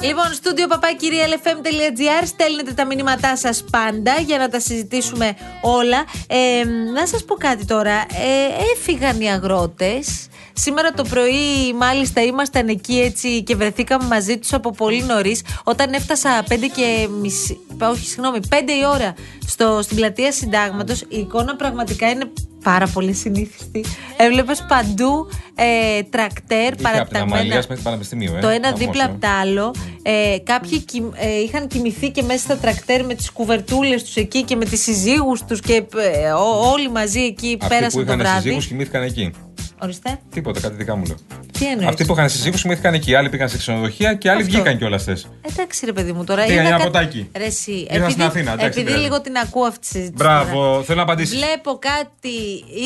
Λοιπόν, 0.01 0.33
στούντιο 0.33 0.67
παπάκυριαλεφm.gr 0.67 2.27
στέλνετε 2.27 2.73
τα 2.73 2.85
μηνύματά 2.87 3.37
σας 3.37 3.65
πάντα 3.71 4.15
για 4.21 4.39
να 4.39 4.49
τα 4.49 4.61
συζητήσουμε 4.61 5.37
όλα. 5.63 6.05
Ε, 6.27 6.65
να 6.95 7.07
σας 7.07 7.25
πω 7.25 7.35
κάτι 7.35 7.65
τώρα. 7.65 7.93
Ε, 7.93 8.63
έφυγαν 8.75 9.21
οι 9.21 9.31
αγρότες. 9.31 10.29
Σήμερα 10.61 10.93
το 10.93 11.03
πρωί, 11.03 11.73
μάλιστα, 11.79 12.23
ήμασταν 12.23 12.69
εκεί 12.69 12.99
έτσι 13.01 13.43
και 13.43 13.57
βρεθήκαμε 13.57 14.05
μαζί 14.07 14.39
τους 14.39 14.53
από 14.53 14.71
πολύ 14.71 15.03
νωρίς. 15.03 15.43
Όταν 15.65 15.93
έφτασα 15.93 16.45
5 16.49 16.55
και 16.75 17.09
μισή. 17.21 17.59
Όχι, 17.83 18.07
συγγνώμη, 18.07 18.39
5 18.51 18.55
η 18.81 18.87
ώρα 18.95 19.15
στο, 19.47 19.79
στην 19.83 19.97
πλατεία 19.97 20.33
Συντάγματος, 20.33 21.01
η 21.01 21.19
εικόνα 21.19 21.57
πραγματικά 21.57 22.11
είναι 22.11 22.25
πάρα 22.63 22.87
πολύ 22.87 23.13
συνήθιστη. 23.13 23.85
Έβλεπες 24.17 24.65
παντού 24.69 25.29
ε, 25.55 26.03
τρακτέρ 26.03 26.59
Είχε 26.59 26.67
από 26.69 26.77
την 26.77 26.83
παραταγμένα. 26.85 27.35
Αμαλία 27.35 27.55
μέχρι 27.57 27.77
το 27.77 27.83
Πανεπιστημίο. 27.83 28.37
ε. 28.37 28.41
Το 28.41 28.49
ένα 28.49 28.65
Χαμός, 28.67 28.79
δίπλα 28.81 29.03
ε. 29.03 29.07
από 29.07 29.19
το 29.21 29.27
άλλο. 29.41 29.75
Ε, 30.03 30.37
κάποιοι 30.45 30.79
κοιμ- 30.81 31.15
ε, 31.17 31.41
είχαν 31.41 31.67
κοιμηθεί 31.67 32.11
και 32.11 32.23
μέσα 32.23 32.39
στα 32.39 32.57
τρακτέρ 32.57 33.05
με 33.05 33.15
τις 33.15 33.31
κουβερτούλες 33.31 34.03
τους 34.05 34.17
εκεί 34.17 34.43
και 34.43 34.57
με 34.57 34.65
τις 34.65 34.83
συζύγους 34.83 35.45
τους 35.45 35.61
και 35.61 35.75
ε, 35.75 36.31
ο- 36.31 36.71
όλοι 36.73 36.91
μαζί 36.91 37.21
εκεί 37.21 37.47
Αυτοί 37.47 37.57
που 37.57 37.67
πέρασαν 37.69 37.91
το 37.93 38.01
είχαν 38.13 38.19
βράδυ. 38.19 38.41
συζύγους 38.43 38.67
κοιμήθηκαν 38.67 39.03
εκεί. 39.03 39.31
Ορίστε. 39.83 40.19
Τίποτα, 40.31 40.61
κάτι 40.61 40.75
δικά 40.75 40.97
μου 40.97 41.03
λέω. 41.07 41.17
Τι 41.59 41.67
εννοείς; 41.67 41.89
Αυτοί 41.89 42.05
που 42.05 42.13
είχαν 42.13 42.29
συζύγους 42.29 42.63
κοιμήθηκαν 42.63 42.95
εκεί. 42.95 43.15
Άλλοι 43.15 43.29
πήγαν 43.29 43.49
σε 43.49 43.57
ξενοδοχεία 43.59 44.15
και 44.15 44.31
άλλοι 44.31 44.43
Αυτό. 44.43 44.53
βγήκαν 44.55 44.79
κιόλας 44.79 45.03
χθε. 45.03 45.17
Εντάξει, 45.51 45.87
ρε 45.87 45.93
παιδί 45.93 46.13
μου 46.13 46.25
τώρα. 46.25 46.45
Πήγαν 46.45 46.59
είδα 46.67 46.77
για 46.77 46.77
κάτι- 46.85 46.91
ποτάκι. 46.91 47.31
Ρε, 47.37 47.45
εσύ, 47.45 47.71
Ήρθαν 47.73 47.97
επειδή, 47.97 48.11
στην 48.11 48.23
Αθήνα, 48.23 48.53
εντάξει, 48.53 48.67
επειδή 48.67 48.85
πειράζει. 48.85 49.03
λίγο 49.03 49.21
την 49.21 49.37
ακούω 49.37 49.65
αυτή 49.65 49.81
τη 49.81 49.87
συζήτηση. 49.87 50.13
τώρα. 50.25 50.45
Μπράβο, 50.45 50.83
θέλω 50.83 50.97
να 50.97 51.03
απαντήσεις. 51.03 51.37
Βλέπω 51.39 51.79
κάτι, 51.79 52.37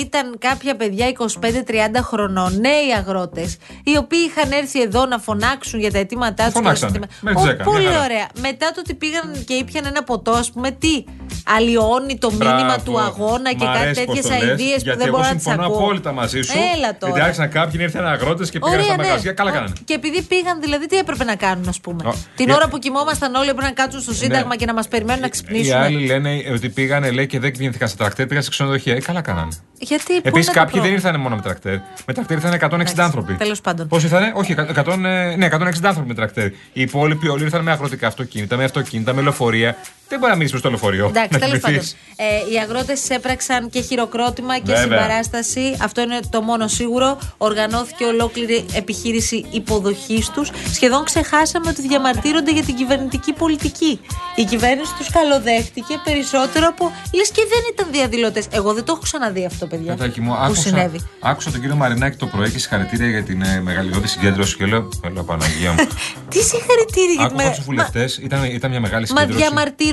ήταν 0.01 0.37
κάποια 0.39 0.77
παιδιά 0.77 1.07
25-30 1.09 2.03
χρονών, 2.03 2.61
νέοι 2.61 2.93
αγρότες, 2.97 3.57
οι 3.85 3.97
οποίοι 3.97 4.21
είχαν 4.29 4.53
έρθει 4.53 4.83
εδώ 4.83 5.07
να 5.07 5.19
φωνάξουν 5.19 5.81
για 5.81 5.91
τα 5.93 5.99
αιτήματά 5.99 6.45
τους. 6.45 6.53
Φωνάξανε, 6.53 6.99
μέχρι 7.21 7.39
τις 7.41 7.47
10, 7.51 7.55
μια 7.55 7.65
Πολύ 7.65 7.85
χαρά. 7.85 8.05
ωραία. 8.05 8.27
Μετά 8.41 8.71
το 8.75 8.81
ότι 8.81 8.95
πήγαν 8.95 9.45
και 9.47 9.55
ήπιαν 9.55 9.85
ένα 9.87 10.03
ποτό, 10.03 10.31
ας 10.31 10.51
πούμε, 10.51 10.71
τι; 10.71 11.05
Αλλοιώνει 11.45 12.19
το 12.19 12.31
μήνυμα 12.31 12.55
Μπράβο. 12.65 12.83
του 12.85 12.99
αγώνα 13.01 13.51
και 13.53 13.65
Μ' 13.65 13.73
κάτι 13.73 13.79
αρέσει 13.79 14.05
πώς 14.05 14.15
τέτοιε 14.15 14.31
το 14.31 14.45
λες, 14.45 14.49
αειδίε 14.51 14.75
που 14.77 14.81
Γιατί 14.83 14.99
δεν 14.99 15.07
εγώ 15.09 15.17
μπορώ 15.17 15.29
να 15.29 15.35
τις 15.35 15.43
συμφωνώ 15.43 15.67
ακούω. 15.67 15.77
απόλυτα 15.79 16.13
μαζί 16.13 16.41
σου. 16.43 16.53
Έλα 16.75 16.81
Γιατί 16.81 16.99
τώρα. 16.99 17.25
άρχισαν 17.25 17.49
κάποιοι 17.51 17.75
να 17.77 17.83
ήρθαν 17.83 18.07
αγρότες 18.07 18.51
και 18.51 18.59
πήγαν 18.59 18.83
στα 18.83 18.93
Ωραία, 18.93 18.97
μαγαζιά. 19.05 19.31
ναι. 19.31 19.37
Καλά 19.37 19.51
Ο- 19.51 19.55
κάνανε. 19.55 19.73
Και 19.85 19.95
επειδή 19.95 20.23
πήγαν, 20.23 20.61
δηλαδή, 20.61 20.87
τι 20.87 20.97
έπρεπε 20.99 21.25
να 21.25 21.35
κάνουν, 21.35 21.69
ας 21.69 21.81
πούμε; 21.81 22.03
Ο- 22.07 22.15
Την 22.37 22.49
η- 22.49 22.53
ώρα 22.53 22.69
που 22.69 22.79
κοιμόμασταν 22.79 23.35
όλοι 23.35 23.49
έπρεπε 23.49 23.67
να 23.67 23.73
κάτσουν 23.75 24.01
στο 24.01 24.13
Σύνταγμα 24.15 24.49
Ναι. 24.49 24.57
και 24.57 24.67
να 24.67 24.75
μας 24.75 24.89
περιμένουν 24.89 25.21
να 25.21 25.27
Οι 25.27 25.31
ξυπνήσουμε. 25.31 25.79
άλλοι 25.79 26.07
λένε 26.07 26.31
ότι 26.53 26.69
πήγανε 26.69 27.11
λέει, 27.11 27.27
και 27.27 27.39
δεν 27.39 27.51
πήγαν 27.53 27.89
σε 27.89 27.97
τρακτέρ, 27.97 28.27
πήγαν 28.27 28.43
σε 28.43 28.51
ξενοδοχεία. 28.51 28.95
Ε, 28.95 29.01
καλά 29.01 29.21
κάνανε. 29.21 29.49
Γιατί, 29.79 30.13
πού 30.15 30.21
Επίσης, 30.29 30.47
είναι 30.47 30.55
το 30.55 30.61
κάποιοι 30.61 30.81
δεν 30.81 30.91
πρόβλημα; 30.91 30.95
ήρθαν 30.95 31.21
μόνο 31.21 31.35
με 31.37 31.43
τρακτέρ. 31.43 31.77
Με 32.07 32.13
τρακτέρ 32.15 32.37
ήρθαν 32.37 32.53
160 32.53 32.93
Εντάξει, 32.93 33.01
άνθρωποι. 33.01 33.35
τέλος 33.35 33.61
πάντων. 33.61 33.89
Πώ 33.89 33.97
ήρθανε, 33.97 34.33
Όχι, 34.35 34.55
100, 34.75 34.93
ε, 35.05 35.37
ναι, 35.37 35.45
160 35.47 35.89
άνθρωποι 35.89 36.09
με 36.09 36.15
τρακτέρ. 36.15 36.47
Οι 36.47 36.81
υπόλοιποι 36.81 37.29
όλοι 37.29 37.43
ήρθαν 37.43 37.63
με 37.63 37.71
αγροτικά 37.71 38.07
αυτοκίνητα, 38.07 38.57
με 38.57 38.65
αυτοκίνητα, 38.65 39.13
με 39.13 39.23
λεωφορεία. 39.23 39.77
Δεν 40.13 40.19
μπορεί 40.21 40.33
να 40.33 40.39
μείνεις 40.39 40.59
στο 40.59 40.69
λεωφορείο. 40.69 41.07
Εντάξει, 41.07 41.29
να 41.33 41.39
τέλος 41.39 41.59
πάντων. 41.59 41.79
κοιμηθείς. 41.79 41.97
Ε, 42.17 42.53
οι 42.53 42.57
αγρότες 42.65 43.11
έπραξαν 43.11 43.71
και 43.71 43.81
χειροκρότημα 43.81 44.55
και 44.59 44.63
Βέβαια. 44.73 44.83
συμπαράσταση. 44.83 45.77
Αυτό 45.83 46.01
είναι 46.01 46.19
το 46.31 46.43
μόνο 46.43 46.69
σίγουρο. 46.69 47.19
Οργανώθηκε 47.39 48.05
ολόκληρη 48.05 48.65
επιχείρηση 48.75 49.45
υποδοχής 49.51 50.29
τους. 50.31 50.51
Σχεδόν 50.73 51.05
ξεχάσαμε 51.05 51.69
ότι 51.69 51.81
διαμαρτύρονται 51.89 52.53
για 52.53 52.63
την 52.63 52.75
κυβερνητική 52.75 53.33
πολιτική. 53.33 54.01
Η 54.37 54.45
κυβέρνηση 54.45 54.93
τους 54.99 55.09
καλοδέχτηκε 55.11 55.95
περισσότερο 56.05 56.67
από. 56.69 56.93
λες 57.15 57.31
και 57.31 57.43
δεν 57.49 57.61
ήταν 57.73 57.87
διαδηλωτές. 57.93 58.47
Εγώ 58.51 58.73
δεν 58.75 58.85
το 58.85 58.93
έχω 58.93 59.03
ξαναδεί 59.03 59.45
αυτό, 59.45 59.67
παιδιά. 59.67 59.95
Παιδάκι 59.95 60.21
μου, 60.21 60.31
που 60.33 60.39
άκουσα, 60.43 60.61
συνέβη. 60.63 61.01
άκουσα 61.21 61.51
τον 61.51 61.61
κύριο 61.61 61.77
Μαρινάκη 61.77 62.17
το 62.17 62.27
πρωί 62.27 62.51
και 62.51 62.59
συγχαρητήρια 62.59 63.09
για 63.09 63.23
την 63.23 63.43
ε, 63.43 63.61
μεγαλειώδη 63.61 64.09
συγκέντρωση 64.09 64.57
και 64.57 64.67
λέω, 64.67 64.89
έλα 65.05 65.23
Παναγία 65.23 65.71
μου. 65.71 65.77
Τι 66.33 66.39
συγχαρητήρια 66.43 67.13
για 67.17 67.27
τη 67.27 67.35
Άκουγα 67.35 67.45
με- 67.45 67.49
τους 67.51 67.59
Μα- 67.59 67.65
βουλευτές, 67.65 68.19
ήταν, 68.23 68.45
ήταν 68.45 68.71
μια 68.71 68.81
μεγάλη 68.81 69.07
Μα 69.11 69.21
συγκέντρωση. 69.21 69.45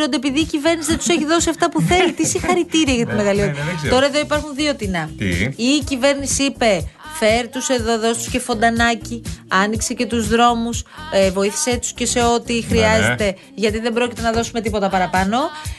Διαμαρτύρονται 0.09 0.15
επειδή 0.15 0.39
η 0.39 0.45
κυβέρνηση 0.45 0.87
δεν 0.89 0.97
τους 0.97 1.07
έχει 1.07 1.25
δώσει 1.25 1.49
αυτά 1.49 1.69
που 1.69 1.81
θέλει. 1.81 2.11
Τι 2.13 2.25
συγχαρητήρια 2.27 2.93
για 2.93 3.05
τη 3.05 3.11
Ναι, 3.11 3.17
μεγαλειότητα. 3.17 3.53
ναι, 3.53 3.59
ναι, 3.59 3.65
δεν 3.69 3.75
ξέρω. 3.77 3.93
Τώρα 3.93 4.05
εδώ 4.05 4.19
υπάρχουν 4.19 4.55
δύο 4.55 4.75
τεινά. 4.75 5.09
Τι; 5.17 5.25
Η 5.55 5.83
κυβέρνηση 5.89 6.43
είπε. 6.43 6.83
Φέρ 7.19 7.49
τους 7.49 7.69
εδώ, 7.69 7.99
δώσ' 7.99 8.17
τους 8.17 8.27
και 8.29 8.39
φοντανάκι. 8.39 9.21
Άνοιξε 9.47 9.93
και 9.93 10.05
τους 10.05 10.27
δρόμους. 10.27 10.83
Ε, 11.13 11.31
βοήθησέ 11.31 11.77
τους 11.77 11.93
και 11.93 12.05
σε 12.05 12.21
ό,τι 12.23 12.61
χρειάζεται. 12.61 13.35
Γιατί 13.55 13.79
δεν 13.79 13.93
πρόκειται 13.93 14.21
να 14.21 14.31
δώσουμε 14.31 14.61
τίποτα 14.61 14.89
παραπάνω. 14.89 15.38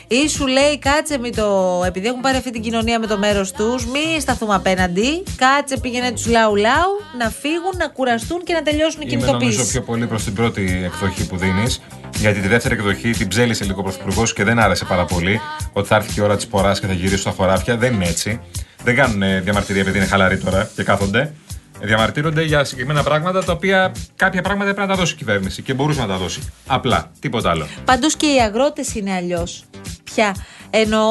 Ή 0.08 0.28
σου 0.28 0.46
λέει, 0.46 0.78
κάτσε 0.78 1.18
με 1.18 1.30
το. 1.30 1.82
Επειδή 1.86 2.06
έχουν 2.06 2.20
πάρει 2.20 2.36
αυτή 2.36 2.50
την 2.50 2.62
κοινωνία 2.62 2.98
με 2.98 3.06
το 3.06 3.18
μέρος 3.18 3.52
τους, 3.52 3.86
μη 3.86 4.20
σταθούμε 4.20 4.54
απέναντι. 4.54 5.22
Κάτσε, 5.36 5.78
πήγαινε 5.80 6.10
τους 6.12 6.26
λαού-λαού 6.26 6.90
να 7.18 7.30
φύγουν, 7.30 7.72
να 7.78 7.88
κουραστούν 7.88 8.42
και 8.44 8.52
να 8.52 8.62
τελειώσουν 8.62 9.00
οι 9.00 9.06
Είμαι 9.08 9.20
νομίζω 9.24 9.38
κινητοποιήσει. 9.38 9.70
πιο 9.72 9.82
πολύ 9.82 10.06
προς 10.06 10.24
την 10.24 10.34
πρώτη 10.34 10.80
εκδοχή 10.84 11.26
που 11.26 11.36
δίνεις. 11.36 11.80
Γιατί 12.16 12.40
τη 12.40 12.48
δεύτερη 12.48 12.74
εκδοχή 12.74 13.10
την 13.10 13.28
ψέλισε 13.28 13.64
λίγο 13.64 13.80
ο 13.80 13.82
Πρωθυπουργός 13.82 14.32
και 14.32 14.44
δεν 14.44 14.58
άρεσε 14.58 14.84
πάρα 14.84 15.04
πολύ. 15.04 15.40
Ότι 15.72 15.88
θα 15.88 15.96
έρθει 15.96 16.12
και 16.12 16.20
η 16.20 16.22
ώρα 16.24 16.36
της 16.36 16.46
ποράς 16.46 16.80
και 16.80 16.86
θα 16.86 16.92
γυρίσουν 16.92 17.18
στα 17.18 17.30
χωράφια. 17.30 17.76
Δεν 17.76 17.92
είναι 17.94 18.06
έτσι. 18.06 18.40
Δεν 18.84 18.94
κάνουν 18.94 19.22
ε, 19.22 19.40
διαμαρτυρία 19.40 19.80
επειδή 19.80 19.98
είναι 19.98 20.06
χαλαροί 20.06 20.38
τώρα 20.38 20.70
και 20.76 20.82
κάθονται. 20.82 21.32
Ε, 21.80 21.86
Διαμαρτύρονται 21.86 22.42
για 22.42 22.64
συγκεκριμένα 22.64 23.02
πράγματα 23.02 23.44
τα 23.44 23.52
οποία 23.52 23.92
κάποια 24.16 24.42
πράγματα 24.42 24.74
πρέπει 24.74 24.88
να 24.88 24.94
τα 24.94 25.00
δώσει 25.00 25.14
η 25.14 25.16
κυβέρνηση 25.16 25.62
και 25.62 25.74
μπορούσε 25.74 26.00
να 26.00 26.06
τα 26.06 26.16
δώσει. 26.16 26.40
Απλά. 26.66 27.10
Τίποτα 27.20 27.50
άλλο. 27.50 27.66
Πάντω 27.84 28.06
και 28.16 28.26
οι 28.26 28.40
αγρότες 28.40 28.94
είναι 28.94 29.14
αλλιώς. 29.14 29.64
Πια. 30.04 30.34
Εννοώ 30.70 31.02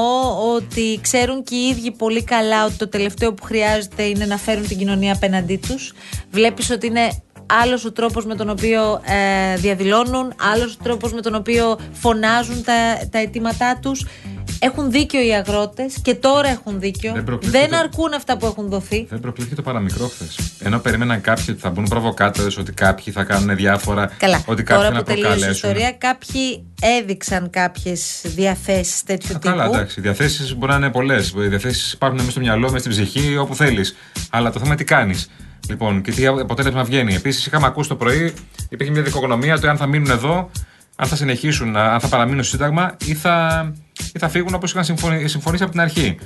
ότι 0.56 1.00
ξέρουν 1.02 1.44
και 1.44 1.56
οι 1.56 1.68
ίδιοι 1.68 1.92
πολύ 1.92 2.24
καλά 2.24 2.66
ότι 2.66 2.76
το 2.76 2.88
τελευταίο 2.88 3.34
που 3.34 3.44
χρειάζεται 3.44 4.04
είναι 4.04 4.26
να 4.26 4.38
φέρουν 4.38 4.68
την 4.68 4.78
κοινωνία 4.78 5.14
απέναντί 5.14 5.60
τους. 5.68 5.94
Βλέπεις 6.32 6.70
ότι 6.72 6.88
είναι 6.88 7.10
άλλος 7.64 7.86
ο 7.86 7.92
τρόπος 7.92 8.26
με 8.26 8.36
τον 8.36 8.50
οποίο 8.50 9.02
ε, 9.06 9.56
διαδηλώνουν, 9.56 10.34
άλλος 10.54 10.74
ο 10.74 10.78
τρόπος 10.84 11.14
με 11.14 11.22
τον 11.22 11.36
οποίο 11.36 11.80
φωνάζουν 11.92 12.64
τα, 12.64 12.74
τα 13.12 13.20
αιτήματά 13.20 13.80
τους. 13.82 14.06
Έχουν 14.60 14.92
δίκιο 14.92 15.22
οι 15.28 15.34
αγρότες 15.36 15.96
και 16.02 16.16
τώρα 16.16 16.48
έχουν 16.50 16.80
δίκιο. 16.80 17.14
Δεν 17.14 17.24
προκλήθηκε 17.24 17.60
Δεν 17.60 17.70
το- 17.70 17.78
αρκούν 17.78 18.14
αυτά 18.14 18.38
που 18.38 18.46
έχουν 18.46 18.70
δοθεί. 18.70 19.06
Δεν 19.10 19.20
προκλήθηκε 19.20 19.56
το 19.56 19.62
παραμικρό 19.62 20.08
χθες. 20.08 20.40
Ενώ 20.60 20.80
περίμεναν 20.80 21.22
κάποιοι 21.22 21.46
ότι 21.50 21.60
θα 21.60 21.70
μπουν 21.70 21.84
προβοκάτερε, 21.90 22.48
ότι 22.60 22.72
κάποιοι 22.72 23.14
θα 23.14 23.24
κάνουν 23.24 23.56
διάφορα. 23.56 24.12
Καλά. 24.18 24.44
Ότι 24.46 24.64
κάποιοι 24.64 24.84
Τώρα 24.84 24.96
να 24.96 25.04
που 25.04 25.06
τελείωσε 25.06 25.28
η 25.28 25.36
προκαλέσουν. 25.36 25.70
ιστορία, 25.70 25.92
κάποιοι 25.92 26.64
έδειξαν 26.82 27.50
κάποιες 27.50 28.22
διαθέσεις 28.24 29.04
τέτοιου 29.04 29.36
Α, 29.36 29.40
τύπου. 29.40 29.56
Καλά, 29.56 29.66
εντάξει. 29.66 30.00
Οι 30.00 30.04
διαθέσεις 30.04 30.56
μπορεί 30.56 30.72
να 30.72 30.78
είναι 30.78 30.90
πολλές. 30.90 31.34
Οι 31.38 31.48
διαθέσεις 31.48 31.92
υπάρχουν 31.92 32.18
μέσα 32.20 32.32
στο 32.32 32.40
μυαλό, 32.40 32.72
μέσα 32.72 32.92
στην 32.92 32.92
ψυχή, 32.92 33.38
όπου 33.38 33.56
θέλεις. 33.56 33.96
Αλλά 34.30 34.48
το 34.52 34.54
θέμα 34.60 34.68
είναι 34.68 34.78
τι 34.78 34.84
κάνεις. 34.84 35.30
Λοιπόν, 35.70 36.02
και 36.02 36.12
τι 36.12 36.26
αποτέλεσμα 36.26 36.84
βγαίνει. 36.84 37.14
Επίσης, 37.16 37.46
είχαμε 37.46 37.66
ακούσει 37.68 37.90
το 37.90 37.96
πρωί, 37.96 38.34
υπήρχε 38.70 38.92
μια 38.94 39.02
δικογνωμία 39.02 39.60
το 39.60 39.70
αν 39.70 39.78
θα 39.78 39.86
μείνουν 39.86 40.10
εδώ, 40.12 40.50
αν 41.02 41.08
θα 41.08 41.16
συνεχίσουν, 41.16 41.76
αν 41.76 42.00
θα 42.00 42.08
παραμείνουν 42.08 42.44
στο 42.44 42.52
Σύνταγμα 42.56 42.96
ή 43.06 43.14
θα, 43.14 43.72
ή 44.14 44.20
θα 44.20 44.30
φύγουν 44.30 44.54
όπως 44.54 44.72
είχαν 44.72 44.84
συμφωνη- 44.84 45.30
συμφωνήσει 45.30 45.64
από 45.64 45.72
την 45.72 45.82
αρχή. 45.82 46.18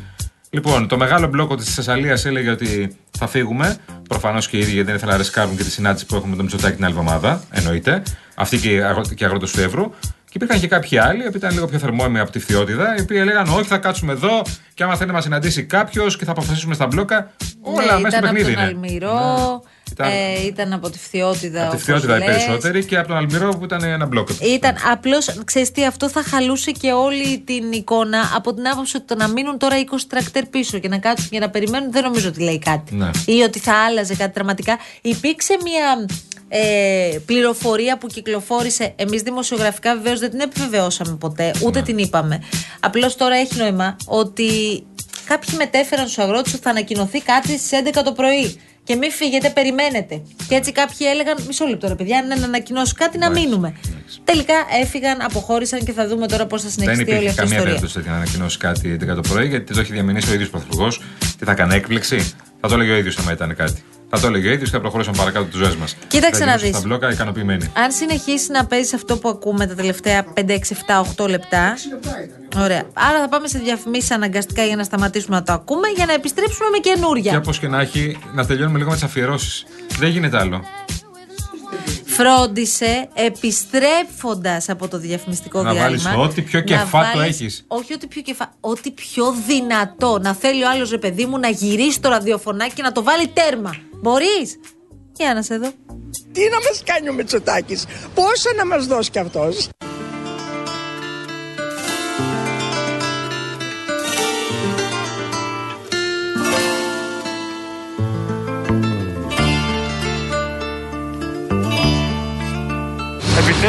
Λοιπόν, 0.49 0.87
το 0.87 0.97
μεγάλο 0.97 1.27
μπλόκο 1.27 1.55
της 1.55 1.73
Θεσσαλίας 1.73 2.25
έλεγε 2.25 2.49
ότι 2.49 2.95
θα 3.17 3.27
φύγουμε. 3.27 3.77
Προφανώς 4.09 4.47
και 4.47 4.57
οι 4.57 4.59
ίδιοι 4.59 4.71
γιατί 4.71 4.85
δεν 4.87 4.95
ήθελαν 4.95 5.13
να 5.15 5.21
ρισκάρουν 5.21 5.57
και 5.57 5.63
τη 5.63 5.71
συνάντηση 5.71 6.05
που 6.05 6.15
έχουμε 6.15 6.29
με 6.29 6.35
τον 6.35 6.45
Μητσοτάκη 6.45 6.75
την 6.75 6.85
άλλη 6.85 6.93
εβδομάδα. 6.93 7.43
Εννοείται. 7.51 8.01
Αυτοί 8.35 8.57
και 8.59 8.69
οι 8.73 8.81
αγρο- 8.81 9.07
και 9.15 9.23
οι 9.23 9.25
αγρότες 9.25 9.51
του 9.51 9.61
Εύρου. 9.61 9.89
Και 10.25 10.39
υπήρχαν 10.43 10.59
και 10.59 10.67
κάποιοι 10.67 10.97
άλλοι, 10.97 11.23
που 11.31 11.37
ήταν 11.37 11.53
λίγο 11.53 11.65
πιο 11.67 11.79
θερμόμοι 11.79 12.19
από 12.19 12.31
τη 12.31 12.39
φθιότητα, 12.39 12.95
οι 12.97 13.01
οποίοι 13.01 13.17
έλεγαν: 13.19 13.47
Όχι, 13.47 13.67
θα 13.67 13.77
κάτσουμε 13.77 14.11
εδώ 14.11 14.41
και 14.73 14.83
άμα 14.83 14.95
θέλει 14.95 15.07
να 15.07 15.13
μας 15.13 15.23
συναντήσει 15.23 15.63
κάποιος 15.63 16.17
και 16.17 16.25
θα 16.25 16.31
αποφασίσουμε 16.31 16.73
στα 16.73 16.87
μπλόκα. 16.87 17.31
Όλα 17.61 17.75
Ναι, 17.95 17.99
μέσα 17.99 17.99
στο 17.99 18.07
ήταν 18.07 18.23
από 18.25 18.33
παιχνίδι 18.33 18.53
τον 18.53 18.63
είναι. 18.63 18.63
Αλμυρό, 18.63 19.63
Ήταν- 19.91 20.09
ε, 20.09 20.45
ήταν 20.45 20.73
από 20.73 20.89
τη 20.89 20.97
Φθιότητα. 20.97 21.59
Από 21.61 21.69
τη 21.69 21.75
όπως 21.75 21.81
φθιότητα 21.81 22.15
οι 22.15 22.19
λες. 22.19 22.27
περισσότεροι 22.27 22.85
και 22.85 22.97
από 22.97 23.07
τον 23.07 23.17
Αλμυρό 23.17 23.49
που 23.57 23.63
ήταν 23.63 23.83
ένα 23.83 24.05
μπλόκο. 24.05 24.33
Ήταν 24.41 24.75
απλώς, 24.91 25.35
ξέρεις 25.45 25.71
τι, 25.71 25.85
αυτό 25.85 26.09
θα 26.09 26.23
χαλούσε 26.23 26.71
και 26.71 26.91
όλη 26.91 27.39
την 27.45 27.71
εικόνα 27.71 28.31
από 28.35 28.53
την 28.53 28.67
άποψη 28.67 28.97
ότι 28.97 29.05
το 29.05 29.15
να 29.15 29.27
μείνουν 29.27 29.57
τώρα 29.57 29.75
20 29.79 29.81
τρακτέρ 30.09 30.45
πίσω 30.45 30.77
και 30.79 30.87
να 30.87 30.97
κάτσουν 30.97 31.29
και 31.29 31.39
να 31.39 31.49
περιμένουν 31.49 31.91
δεν 31.91 32.03
νομίζω 32.03 32.27
ότι 32.27 32.41
λέει 32.41 32.59
κάτι. 32.59 32.95
Ναι. 32.95 33.09
Ή 33.25 33.41
ότι 33.41 33.59
θα 33.59 33.73
άλλαζε 33.73 34.15
κάτι 34.15 34.31
δραματικά. 34.35 34.77
Υπήρξε 35.01 35.57
μια 35.63 36.05
ε, 36.47 37.17
πληροφορία 37.25 37.97
που 37.97 38.07
κυκλοφόρησε. 38.07 38.93
Εμείς 38.95 39.21
δημοσιογραφικά 39.21 39.95
βεβαίως 39.95 40.19
δεν 40.19 40.29
την 40.29 40.39
επιβεβαιώσαμε 40.39 41.15
ποτέ, 41.15 41.51
ούτε 41.63 41.79
Ναι. 41.79 41.85
την 41.85 41.97
είπαμε. 41.97 42.41
Απλώς 42.79 43.15
τώρα 43.15 43.35
έχει 43.35 43.55
νόημα 43.57 43.95
ότι 44.05 44.49
κάποιοι 45.25 45.55
μετέφεραν 45.57 46.07
στου 46.07 46.21
αγρότε 46.21 46.49
ότι 46.49 46.61
θα 46.63 46.69
ανακοινωθεί 46.69 47.21
κάτι 47.21 47.47
στις 47.57 47.71
11 47.71 48.03
το 48.03 48.11
πρωί. 48.11 48.59
Και 48.83 48.95
μην 48.95 49.11
φύγετε, 49.11 49.49
περιμένετε. 49.49 50.21
Και 50.47 50.55
έτσι 50.55 50.71
κάποιοι 50.71 51.07
έλεγαν: 51.09 51.37
Μισό 51.47 51.65
λεπτό, 51.65 51.87
ρε 51.87 51.95
παιδιά, 51.95 52.17
αν 52.17 52.27
να 52.27 52.45
ανακοινώσει 52.45 52.93
κάτι, 52.93 53.17
να 53.17 53.25
Εντάξει, 53.25 53.45
μείνουμε. 53.45 53.75
Τελικά 54.23 54.53
έφυγαν, 54.81 55.21
αποχώρησαν 55.21 55.79
και 55.85 55.91
θα 55.91 56.07
δούμε 56.07 56.27
τώρα 56.27 56.45
πώς 56.45 56.61
θα 56.61 56.69
Δεν 56.69 56.77
συνεχιστεί 56.77 57.11
όλη 57.11 57.23
υπήρχε 57.23 57.29
αυτή 57.29 57.41
η 57.41 57.43
καμία 57.43 57.57
ιστορία. 57.57 57.79
περίπτωση 57.79 58.09
να 58.09 58.15
ανακοινώσει 58.15 58.57
κάτι 58.57 58.97
11 59.01 59.15
το 59.15 59.21
πρωί, 59.29 59.47
γιατί 59.47 59.73
το 59.73 59.79
έχει 59.79 59.91
διαμηνήσει 59.91 60.31
ο 60.31 60.33
ίδιος 60.33 60.49
Πρωθυπουργός. 60.49 61.01
Τι 61.37 61.45
θα 61.45 61.53
κάνει 61.53 61.75
έκπληξη; 61.75 62.33
Θα 62.59 62.67
το 62.67 62.73
έλεγε 62.73 62.91
ο 62.91 62.97
ίδιος 62.97 63.17
άμα 63.17 63.31
ήταν 63.31 63.55
κάτι. 63.55 63.83
Θα 64.15 64.19
το 64.21 64.27
έλεγε 64.27 64.47
ο 64.49 64.51
ίδιος 64.51 64.69
και 64.69 64.75
θα 64.75 64.81
προχωρούσαν 64.81 65.13
παρακάτω 65.17 65.45
τις 65.45 65.57
ζωές 65.57 65.75
μας. 65.75 65.95
Κοίταξε 66.07 66.45
να 66.45 66.55
δεις. 66.55 66.69
Στα 66.69 66.79
μπλόκα 66.79 67.11
ικανοποιημένοι. 67.11 67.71
Αν 67.73 67.91
συνεχίσεις 67.91 68.49
να 68.49 68.65
παίζεις 68.65 68.93
αυτό 68.93 69.17
που 69.17 69.29
ακούμε 69.29 69.67
τα 69.67 69.75
τελευταία 69.75 70.25
5, 70.33 70.53
6, 70.53 70.71
7, 70.71 71.23
8 71.23 71.27
λεπτά. 71.29 71.73
Ωραία. 72.57 72.83
Άρα 72.93 73.19
θα 73.19 73.29
πάμε 73.29 73.47
σε 73.47 73.59
διαφημίσεις 73.59 74.11
αναγκαστικά 74.11 74.63
για 74.63 74.75
να 74.75 74.83
σταματήσουμε 74.83 75.35
να 75.35 75.43
το 75.43 75.53
ακούμε 75.53 75.87
για 75.95 76.05
να 76.05 76.13
επιστρέψουμε 76.13 76.69
με 76.69 76.77
Και 76.77 76.89
καινούρια. 76.93 77.37
όπως 77.37 77.59
και 77.59 77.67
να 77.67 77.79
έχει, 77.81 78.17
να 78.33 78.45
τελειώνουμε 78.45 78.77
λίγο 78.77 78.89
με 78.89 78.95
τις 78.95 79.03
αφιερώσεις. 79.05 79.65
Δεν 79.99 80.09
γίνεται 80.09 80.37
άλλο. 80.39 80.63
Φρόντισε 82.17 83.09
επιστρέφοντας 83.13 84.69
από 84.69 84.87
το 84.87 84.97
διαφημιστικό 84.97 85.61
Να 85.61 85.71
διάλειμμα. 85.71 86.11
βάλεις 86.11 86.29
ό,τι 86.31 86.41
πιο 86.41 86.59
να 86.59 86.65
κεφάτο 86.65 87.17
βάλεις- 87.17 87.41
έχεις. 87.41 87.65
Όχι 87.67 87.93
ό,τι 87.93 88.07
πιο 88.07 88.21
κεφά, 88.21 88.53
ό,τι 88.59 88.91
πιο 88.91 89.35
δυνατό. 89.47 90.19
Να 90.21 90.33
θέλει 90.33 90.63
ο 90.63 90.69
άλλος 90.69 90.89
ρε 90.89 90.97
παιδί 90.97 91.25
μου 91.25 91.37
να 91.39 91.49
γυρίσει 91.49 91.99
το 91.99 92.09
ραδιοφωνάκι 92.09 92.73
και 92.73 92.81
να 92.81 92.91
το 92.91 93.03
βάλει 93.03 93.27
τέρμα. 93.27 93.75
Μπορείς. 94.01 94.59
Για 95.17 95.33
να 95.33 95.41
σε 95.41 95.57
δω. 95.57 95.71
Τι 96.31 96.41
να 96.41 96.55
μας 96.69 96.81
κάνει 96.85 97.09
ο 97.09 97.13
Μητσοτάκης, 97.13 97.85
πόσα 98.13 98.53
να 98.57 98.65
μας 98.65 98.85
δώσει 98.87 99.09
κι 99.09 99.19
αυτός; 99.19 99.69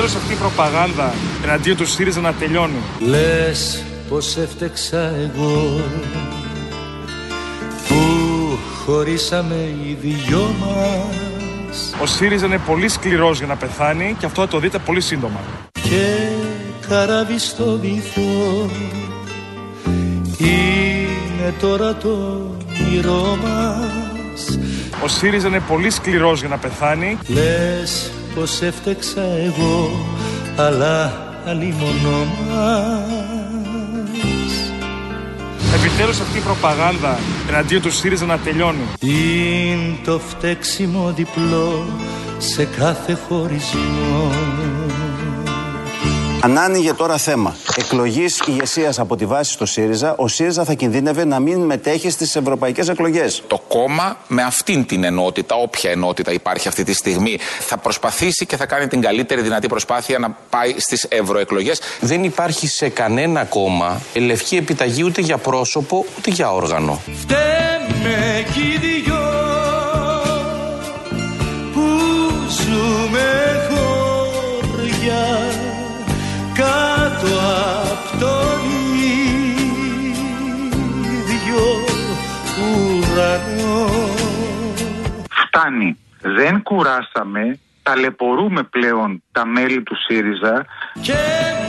Επιτέλους 0.04 0.24
αυτή 0.24 0.32
η 0.32 0.48
προπαγάνδα 0.48 1.12
εναντίον 1.44 1.76
του 1.76 1.86
ΣΥΡΙΖΑ 1.86 2.20
να 2.20 2.32
τελειώνει. 2.32 2.82
Λες 3.00 3.84
πως 4.08 4.36
έφτεξα 4.36 4.98
εγώ 4.98 5.80
που 7.88 7.98
χωρίσαμε 8.84 9.54
οι 9.54 9.98
δυο 10.00 10.54
μας 10.60 11.94
Ο 12.02 12.06
ΣΥΡΙΖΑ 12.06 12.46
είναι 12.46 12.58
πολύ 12.66 12.88
σκληρός 12.88 13.38
για 13.38 13.46
να 13.46 13.56
πεθάνει 13.56 14.16
και 14.18 14.26
αυτό 14.26 14.40
θα 14.40 14.48
το 14.48 14.58
δείτε 14.58 14.78
πολύ 14.78 15.00
σύντομα. 15.00 15.40
και 15.72 16.28
καράβι 16.88 17.38
στο 17.38 17.78
βυθό 17.80 18.70
είναι 20.38 21.54
τώρα 21.60 21.94
το 21.94 22.08
όνειρό 22.08 23.38
μας 23.42 24.58
Ο 25.04 25.08
ΣΥΡΙΖΑ 25.08 25.48
είναι 25.48 25.62
πολύ 25.68 25.90
σκληρός 25.90 26.40
για 26.40 26.48
να 26.48 26.58
πεθάνει 26.58 27.18
Λες 27.26 28.10
πως 28.34 28.62
έφτεξα 28.62 29.22
εγώ 29.22 29.90
αλλά 30.56 31.12
αλλήμωνο 31.46 32.24
μας 32.48 33.14
Επιτέλους 35.74 36.20
αυτή 36.20 36.38
η 36.38 36.40
προπαγάνδα 36.40 37.18
εναντίον 37.48 37.82
του 37.82 37.90
ΣΥΡΙΖΑ 37.90 38.26
να 38.26 38.38
τελειώνει. 38.38 38.84
Είναι 39.00 39.96
το 40.04 40.18
φταίξιμο 40.18 41.12
διπλό 41.12 41.86
σε 42.38 42.64
κάθε 42.64 43.18
χωρισμό 43.28 44.30
Αν 46.44 46.58
άνοιγε 46.58 46.92
τώρα 46.92 47.18
θέμα 47.18 47.56
εκλογής 47.76 48.42
ηγεσίας 48.46 48.98
από 48.98 49.16
τη 49.16 49.26
βάση 49.26 49.52
στο 49.52 49.66
ΣΥΡΙΖΑ, 49.66 50.14
ο 50.16 50.28
ΣΥΡΙΖΑ 50.28 50.64
θα 50.64 50.74
κινδύνευε 50.74 51.24
να 51.24 51.40
μην 51.40 51.58
μετέχει 51.58 52.10
στις 52.10 52.36
ευρωπαϊκές 52.36 52.88
εκλογές. 52.88 53.42
Το 53.46 53.62
κόμμα 53.68 54.16
με 54.28 54.42
αυτήν 54.42 54.86
την 54.86 55.04
ενότητα, 55.04 55.54
όποια 55.54 55.90
ενότητα 55.90 56.32
υπάρχει 56.32 56.68
αυτή 56.68 56.84
τη 56.84 56.92
στιγμή, 56.92 57.38
θα 57.60 57.76
προσπαθήσει 57.76 58.46
και 58.46 58.56
θα 58.56 58.66
κάνει 58.66 58.86
την 58.86 59.00
καλύτερη 59.00 59.40
δυνατή 59.40 59.66
προσπάθεια 59.66 60.18
να 60.18 60.36
πάει 60.50 60.74
στις 60.76 61.06
ευρωεκλογές. 61.08 61.80
Δεν 62.00 62.24
υπάρχει 62.24 62.66
σε 62.66 62.88
κανένα 62.88 63.44
κόμμα 63.44 64.00
λευκή 64.14 64.56
επιταγή 64.56 65.02
ούτε 65.04 65.20
για 65.20 65.38
πρόσωπο 65.38 66.04
ούτε 66.18 66.30
για 66.30 66.52
όργανο. 66.52 67.00
Φταίμε 67.20 68.44
κι 68.52 69.04
Δεν 86.44 86.62
κουράσαμε. 86.62 87.58
Ταλαιπωρούμε 87.82 88.62
πλέον 88.62 89.22
τα 89.32 89.46
μέλη 89.46 89.82
του 89.82 89.96
ΣΥΡΙΖΑ. 89.96 90.66
και 91.00 91.14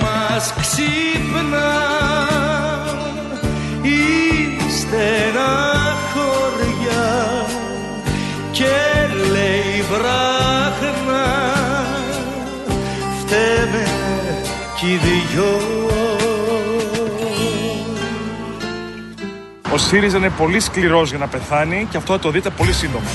μας 0.01 0.53
ξύπνα 0.59 1.71
η 3.81 3.99
στεναχωριά 4.69 5.05
και 8.51 8.75
λέει 9.31 9.81
βράχνα 9.91 11.25
φταίμε 13.19 13.85
κι 14.79 14.91
οι 14.91 14.97
δυο 14.97 15.59
Ο 19.73 19.77
ΣΥΡΙΖΑ 19.77 20.17
είναι 20.17 20.29
πολύ 20.29 20.59
σκληρός 20.59 21.09
για 21.09 21.17
να 21.17 21.27
πεθάνει 21.27 21.87
και 21.91 21.97
αυτό 21.97 22.13
θα 22.13 22.19
το 22.19 22.29
δείτε 22.31 22.49
πολύ 22.49 22.73
σύντομα. 22.73 23.09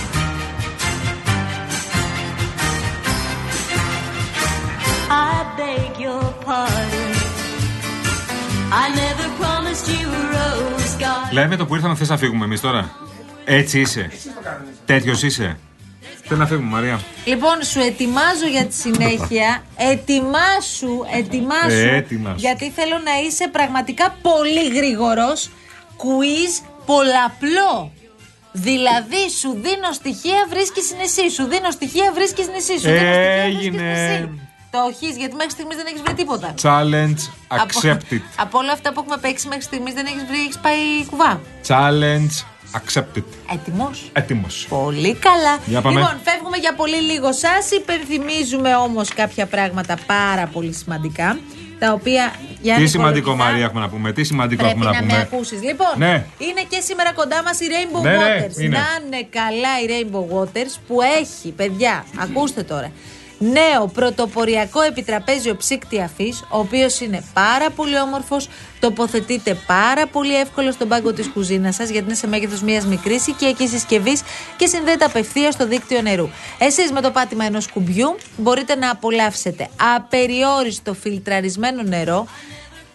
Rose 11.31 11.37
garden. 11.37 11.43
Λέμε 11.43 11.57
το 11.57 11.67
που 11.67 11.75
ήρθαμε 11.75 11.95
θες 11.95 12.09
να 12.09 12.17
φύγουμε 12.17 12.45
εμείς 12.45 12.61
τώρα; 12.61 12.91
Έτσι 13.45 13.81
είσαι. 13.81 14.11
Τέτοιος 14.85 15.23
είσαι. 15.23 15.59
Θέλω 16.23 16.43
να 16.43 16.47
φύγουμε, 16.47 16.69
Μαρία. 16.69 17.01
Λοιπόν, 17.25 17.63
σου 17.63 17.81
ετοιμάζω 17.81 18.47
για 18.51 18.67
τη 18.67 18.75
συνέχεια. 18.75 19.63
Ετοιμάσου, 19.77 21.05
ετοιμάσου. 21.17 21.77
Ε, 21.77 21.97
ετοιμάσου. 21.97 22.37
Γιατί 22.39 22.71
θέλω 22.71 22.99
να 23.05 23.19
είσαι 23.27 23.49
πραγματικά 23.49 24.17
πολύ 24.23 24.69
γρήγορος. 24.75 25.51
Quiz 25.97 26.65
πολλαπλό. 26.87 27.93
Δηλαδή, 28.53 29.31
σου 29.41 29.53
δίνω 29.53 29.93
στοιχεία, 29.93 30.47
βρίσκεις 30.49 30.95
νησί. 31.01 31.31
Σου 31.31 31.45
δίνω 31.45 31.71
στοιχεία, 31.71 32.13
βρίσκεις 32.15 32.49
νησί. 32.49 32.79
Σου 32.79 32.91
δίνω 32.91 33.13
στοιχεία, 33.13 33.45
βρίσκεις 33.45 33.61
Έγινε. 33.61 33.91
νησί. 33.91 34.50
Το 34.71 34.79
έχεις, 34.91 35.17
γιατί 35.17 35.35
μέχρι 35.35 35.51
στιγμής 35.51 35.77
δεν 35.77 35.87
έχεις 35.87 36.01
βρει 36.03 36.15
τίποτα. 36.15 36.55
Challenge 36.63 37.21
Από- 37.49 37.65
accepted. 37.83 38.21
Από 38.37 38.59
όλα 38.59 38.73
αυτά 38.73 38.93
που 38.93 39.01
έχουμε 39.01 39.17
παίξει 39.17 39.49
μέχρι 39.49 39.63
στιγμής 39.63 39.95
δεν 39.95 40.07
έχεις 40.07 40.25
βρει, 40.29 40.41
έχεις 40.41 40.59
πάει 40.59 41.07
κουβά. 41.11 41.41
Challenge 41.69 42.35
accepted. 42.79 43.25
Έτοιμος; 43.53 44.11
Έτοιμος. 44.13 44.67
Πολύ 44.69 45.15
καλά. 45.15 45.59
Για 45.67 45.81
πάμε. 45.81 46.01
Λοιπόν, 46.01 46.21
φεύγουμε 46.25 46.57
για 46.57 46.75
πολύ 46.75 46.97
λίγο. 46.97 47.33
Σας 47.33 47.71
υπενθυμίζουμε 47.71 48.75
όμως 48.75 49.09
κάποια 49.09 49.47
πράγματα 49.47 49.97
πάρα 50.07 50.47
πολύ 50.47 50.73
σημαντικά. 50.73 51.39
Τα 51.79 51.93
οποία. 51.93 52.33
Για 52.61 52.77
Τι 52.77 52.87
σημαντικό, 52.87 53.35
Μαρία, 53.37 53.65
έχουμε 53.65 53.81
να 53.81 53.89
πούμε. 53.89 54.13
Τι 54.13 54.25
σημαντικό 54.25 54.63
Πρέπει 54.63 54.79
έχουμε 54.81 54.91
να, 54.95 55.01
να 55.01 55.07
με 55.07 55.13
πούμε. 55.13 55.21
ακούσεις. 55.33 55.63
Λοιπόν, 55.63 55.93
Ναι. 55.97 56.25
είναι 56.39 56.63
και 56.69 56.81
σήμερα 56.81 57.13
κοντά 57.13 57.43
μας 57.43 57.61
η 57.61 57.65
Rainbow 57.71 58.03
Ναι, 58.03 58.11
ναι, 58.17 58.47
Waters. 58.47 58.61
είναι. 58.61 58.77
Να 58.79 58.87
είναι 59.07 59.27
καλά 59.31 59.73
η 59.85 59.87
Rainbow 59.91 60.37
Waters 60.39 60.75
που 60.87 60.99
έχει, 61.21 61.51
παιδιά, 61.53 62.05
ακούστε 62.19 62.63
τώρα. 62.63 62.91
Νέο 63.43 63.87
πρωτοποριακό 63.87 64.81
επιτραπέζιο 64.81 65.57
ψύκτη 65.57 66.01
αφής, 66.01 66.45
ο 66.51 66.59
οποίος 66.59 67.01
είναι 67.01 67.25
πάρα 67.33 67.71
πολύ 67.71 68.01
όμορφος, 68.01 68.49
τοποθετείται 68.81 69.57
πάρα 69.67 70.07
πολύ 70.07 70.37
εύκολο 70.37 70.73
στον 70.73 70.89
πάγκο 70.89 71.13
της 71.13 71.29
κουζίνας 71.29 71.75
σας, 71.75 71.89
γιατί 71.89 72.07
είναι 72.07 72.15
σε 72.15 72.27
μέγεθος 72.27 72.63
μιας 72.63 72.87
μικρής 72.87 73.27
οικιακής 73.27 73.71
συσκευής 73.71 74.23
και 74.57 74.67
συνδέεται 74.67 75.05
απευθείας 75.05 75.55
στο 75.55 75.67
δίκτυο 75.67 76.03
νερού. 76.03 76.29
Εσείς 76.59 76.93
με 76.93 77.01
το 77.01 77.11
πάτημα 77.11 77.45
ενός 77.45 77.69
κουμπιού 77.69 78.17
μπορείτε 78.37 78.75
να 78.75 78.91
απολαύσετε 78.91 79.69
απεριόριστο 79.97 80.95
φιλτραρισμένο 80.95 81.83
νερό 81.83 82.27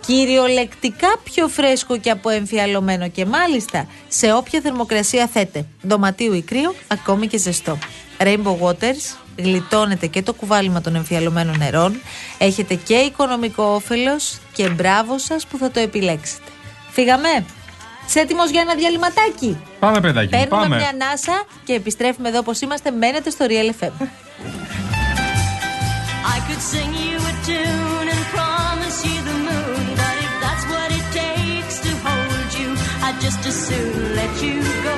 κυριολεκτικά 0.06 1.08
πιο 1.24 1.48
φρέσκο 1.48 1.98
και 1.98 2.10
από 2.10 2.30
εμφιαλωμένο 2.30 3.10
και 3.10 3.26
μάλιστα 3.26 3.88
σε 4.08 4.34
όποια 4.34 4.62
θερμοκρασία 4.62 5.28
θέτε. 5.28 5.66
Δωματίου 5.82 6.34
ή 6.34 6.42
κρύο, 6.42 6.76
ακόμη 6.88 7.28
και 7.28 7.38
ζεστό. 7.38 7.78
Rainbow 8.20 8.58
Waters, 8.62 9.25
γλιτώνετε 9.36 10.08
και 10.08 10.22
το 10.22 10.34
κουβάλιμα 10.34 10.82
των 10.82 10.96
εμφιαλωμένων 10.96 11.58
νερών, 11.58 12.02
έχετε 12.38 12.76
και 12.76 12.94
οικονομικό 12.96 13.64
όφελος 13.64 14.38
και 14.54 14.70
μπράβο 14.70 15.18
σας 15.20 15.46
που 15.46 15.58
θα 15.58 15.72
το 15.72 15.80
επιλέξετε. 15.80 16.50
Φύγαμε! 16.92 17.46
Σε 18.08 18.20
έτοιμος 18.20 18.50
για 18.50 18.62
ένα 18.62 18.76
διαλυματάκι; 18.76 19.58
Πάμε, 19.80 20.00
παιδάκι. 20.00 20.36
μου, 20.36 20.40
Παίρνουμε 20.40 20.62
Πάμε. 20.64 20.76
μια 20.76 20.90
ανάσα 20.90 21.44
και 21.64 21.74
επιστρέφουμε 21.74 22.30
εδώ 22.30 22.40
όπως 22.40 22.62
είμαστε. 22.62 22.92
Μένετε 22.92 23.30
στο 23.30 23.46
Real 23.50 23.84
FM. 23.84 24.08
I 26.36 26.38
could 26.48 26.64
sing 26.74 26.92
you 27.06 27.18
a 27.32 27.36
tune 27.50 28.08
and 28.16 28.24
promise 28.36 28.98
you 29.08 29.18
the 29.32 29.38
moon, 29.50 29.84
but 30.02 30.16
if 30.26 30.34
that's 30.44 30.66
what 30.74 30.90
it 31.00 31.06
takes 31.24 31.76
to 31.86 31.92
hold 32.08 32.50
you, 32.60 32.70
I'd 33.06 33.18
just 33.26 33.42
as 33.52 33.58
soon 33.70 33.94
let 34.20 34.34
you 34.46 34.56
go. 34.88 34.96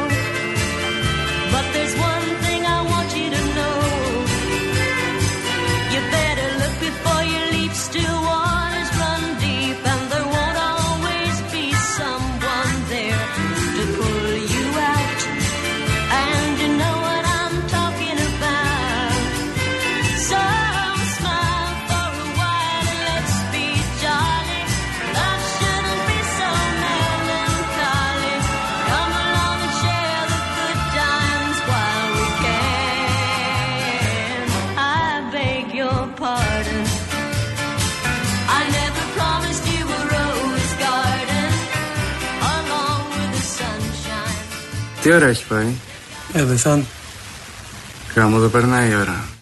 But 1.53 1.65
there's 1.73 1.95
one 2.11 2.16
Τι 45.07 45.13
ώρα 45.13 45.25
έχει 45.25 45.45
πάει. 45.45 45.67
Ε, 46.33 46.43
δεν 46.43 46.57
θα. 46.57 46.79
Κάμω, 48.13 48.35
εδώ 48.37 48.47
περνάει 48.47 48.89
η 48.89 48.95
ώρα. 48.95 49.36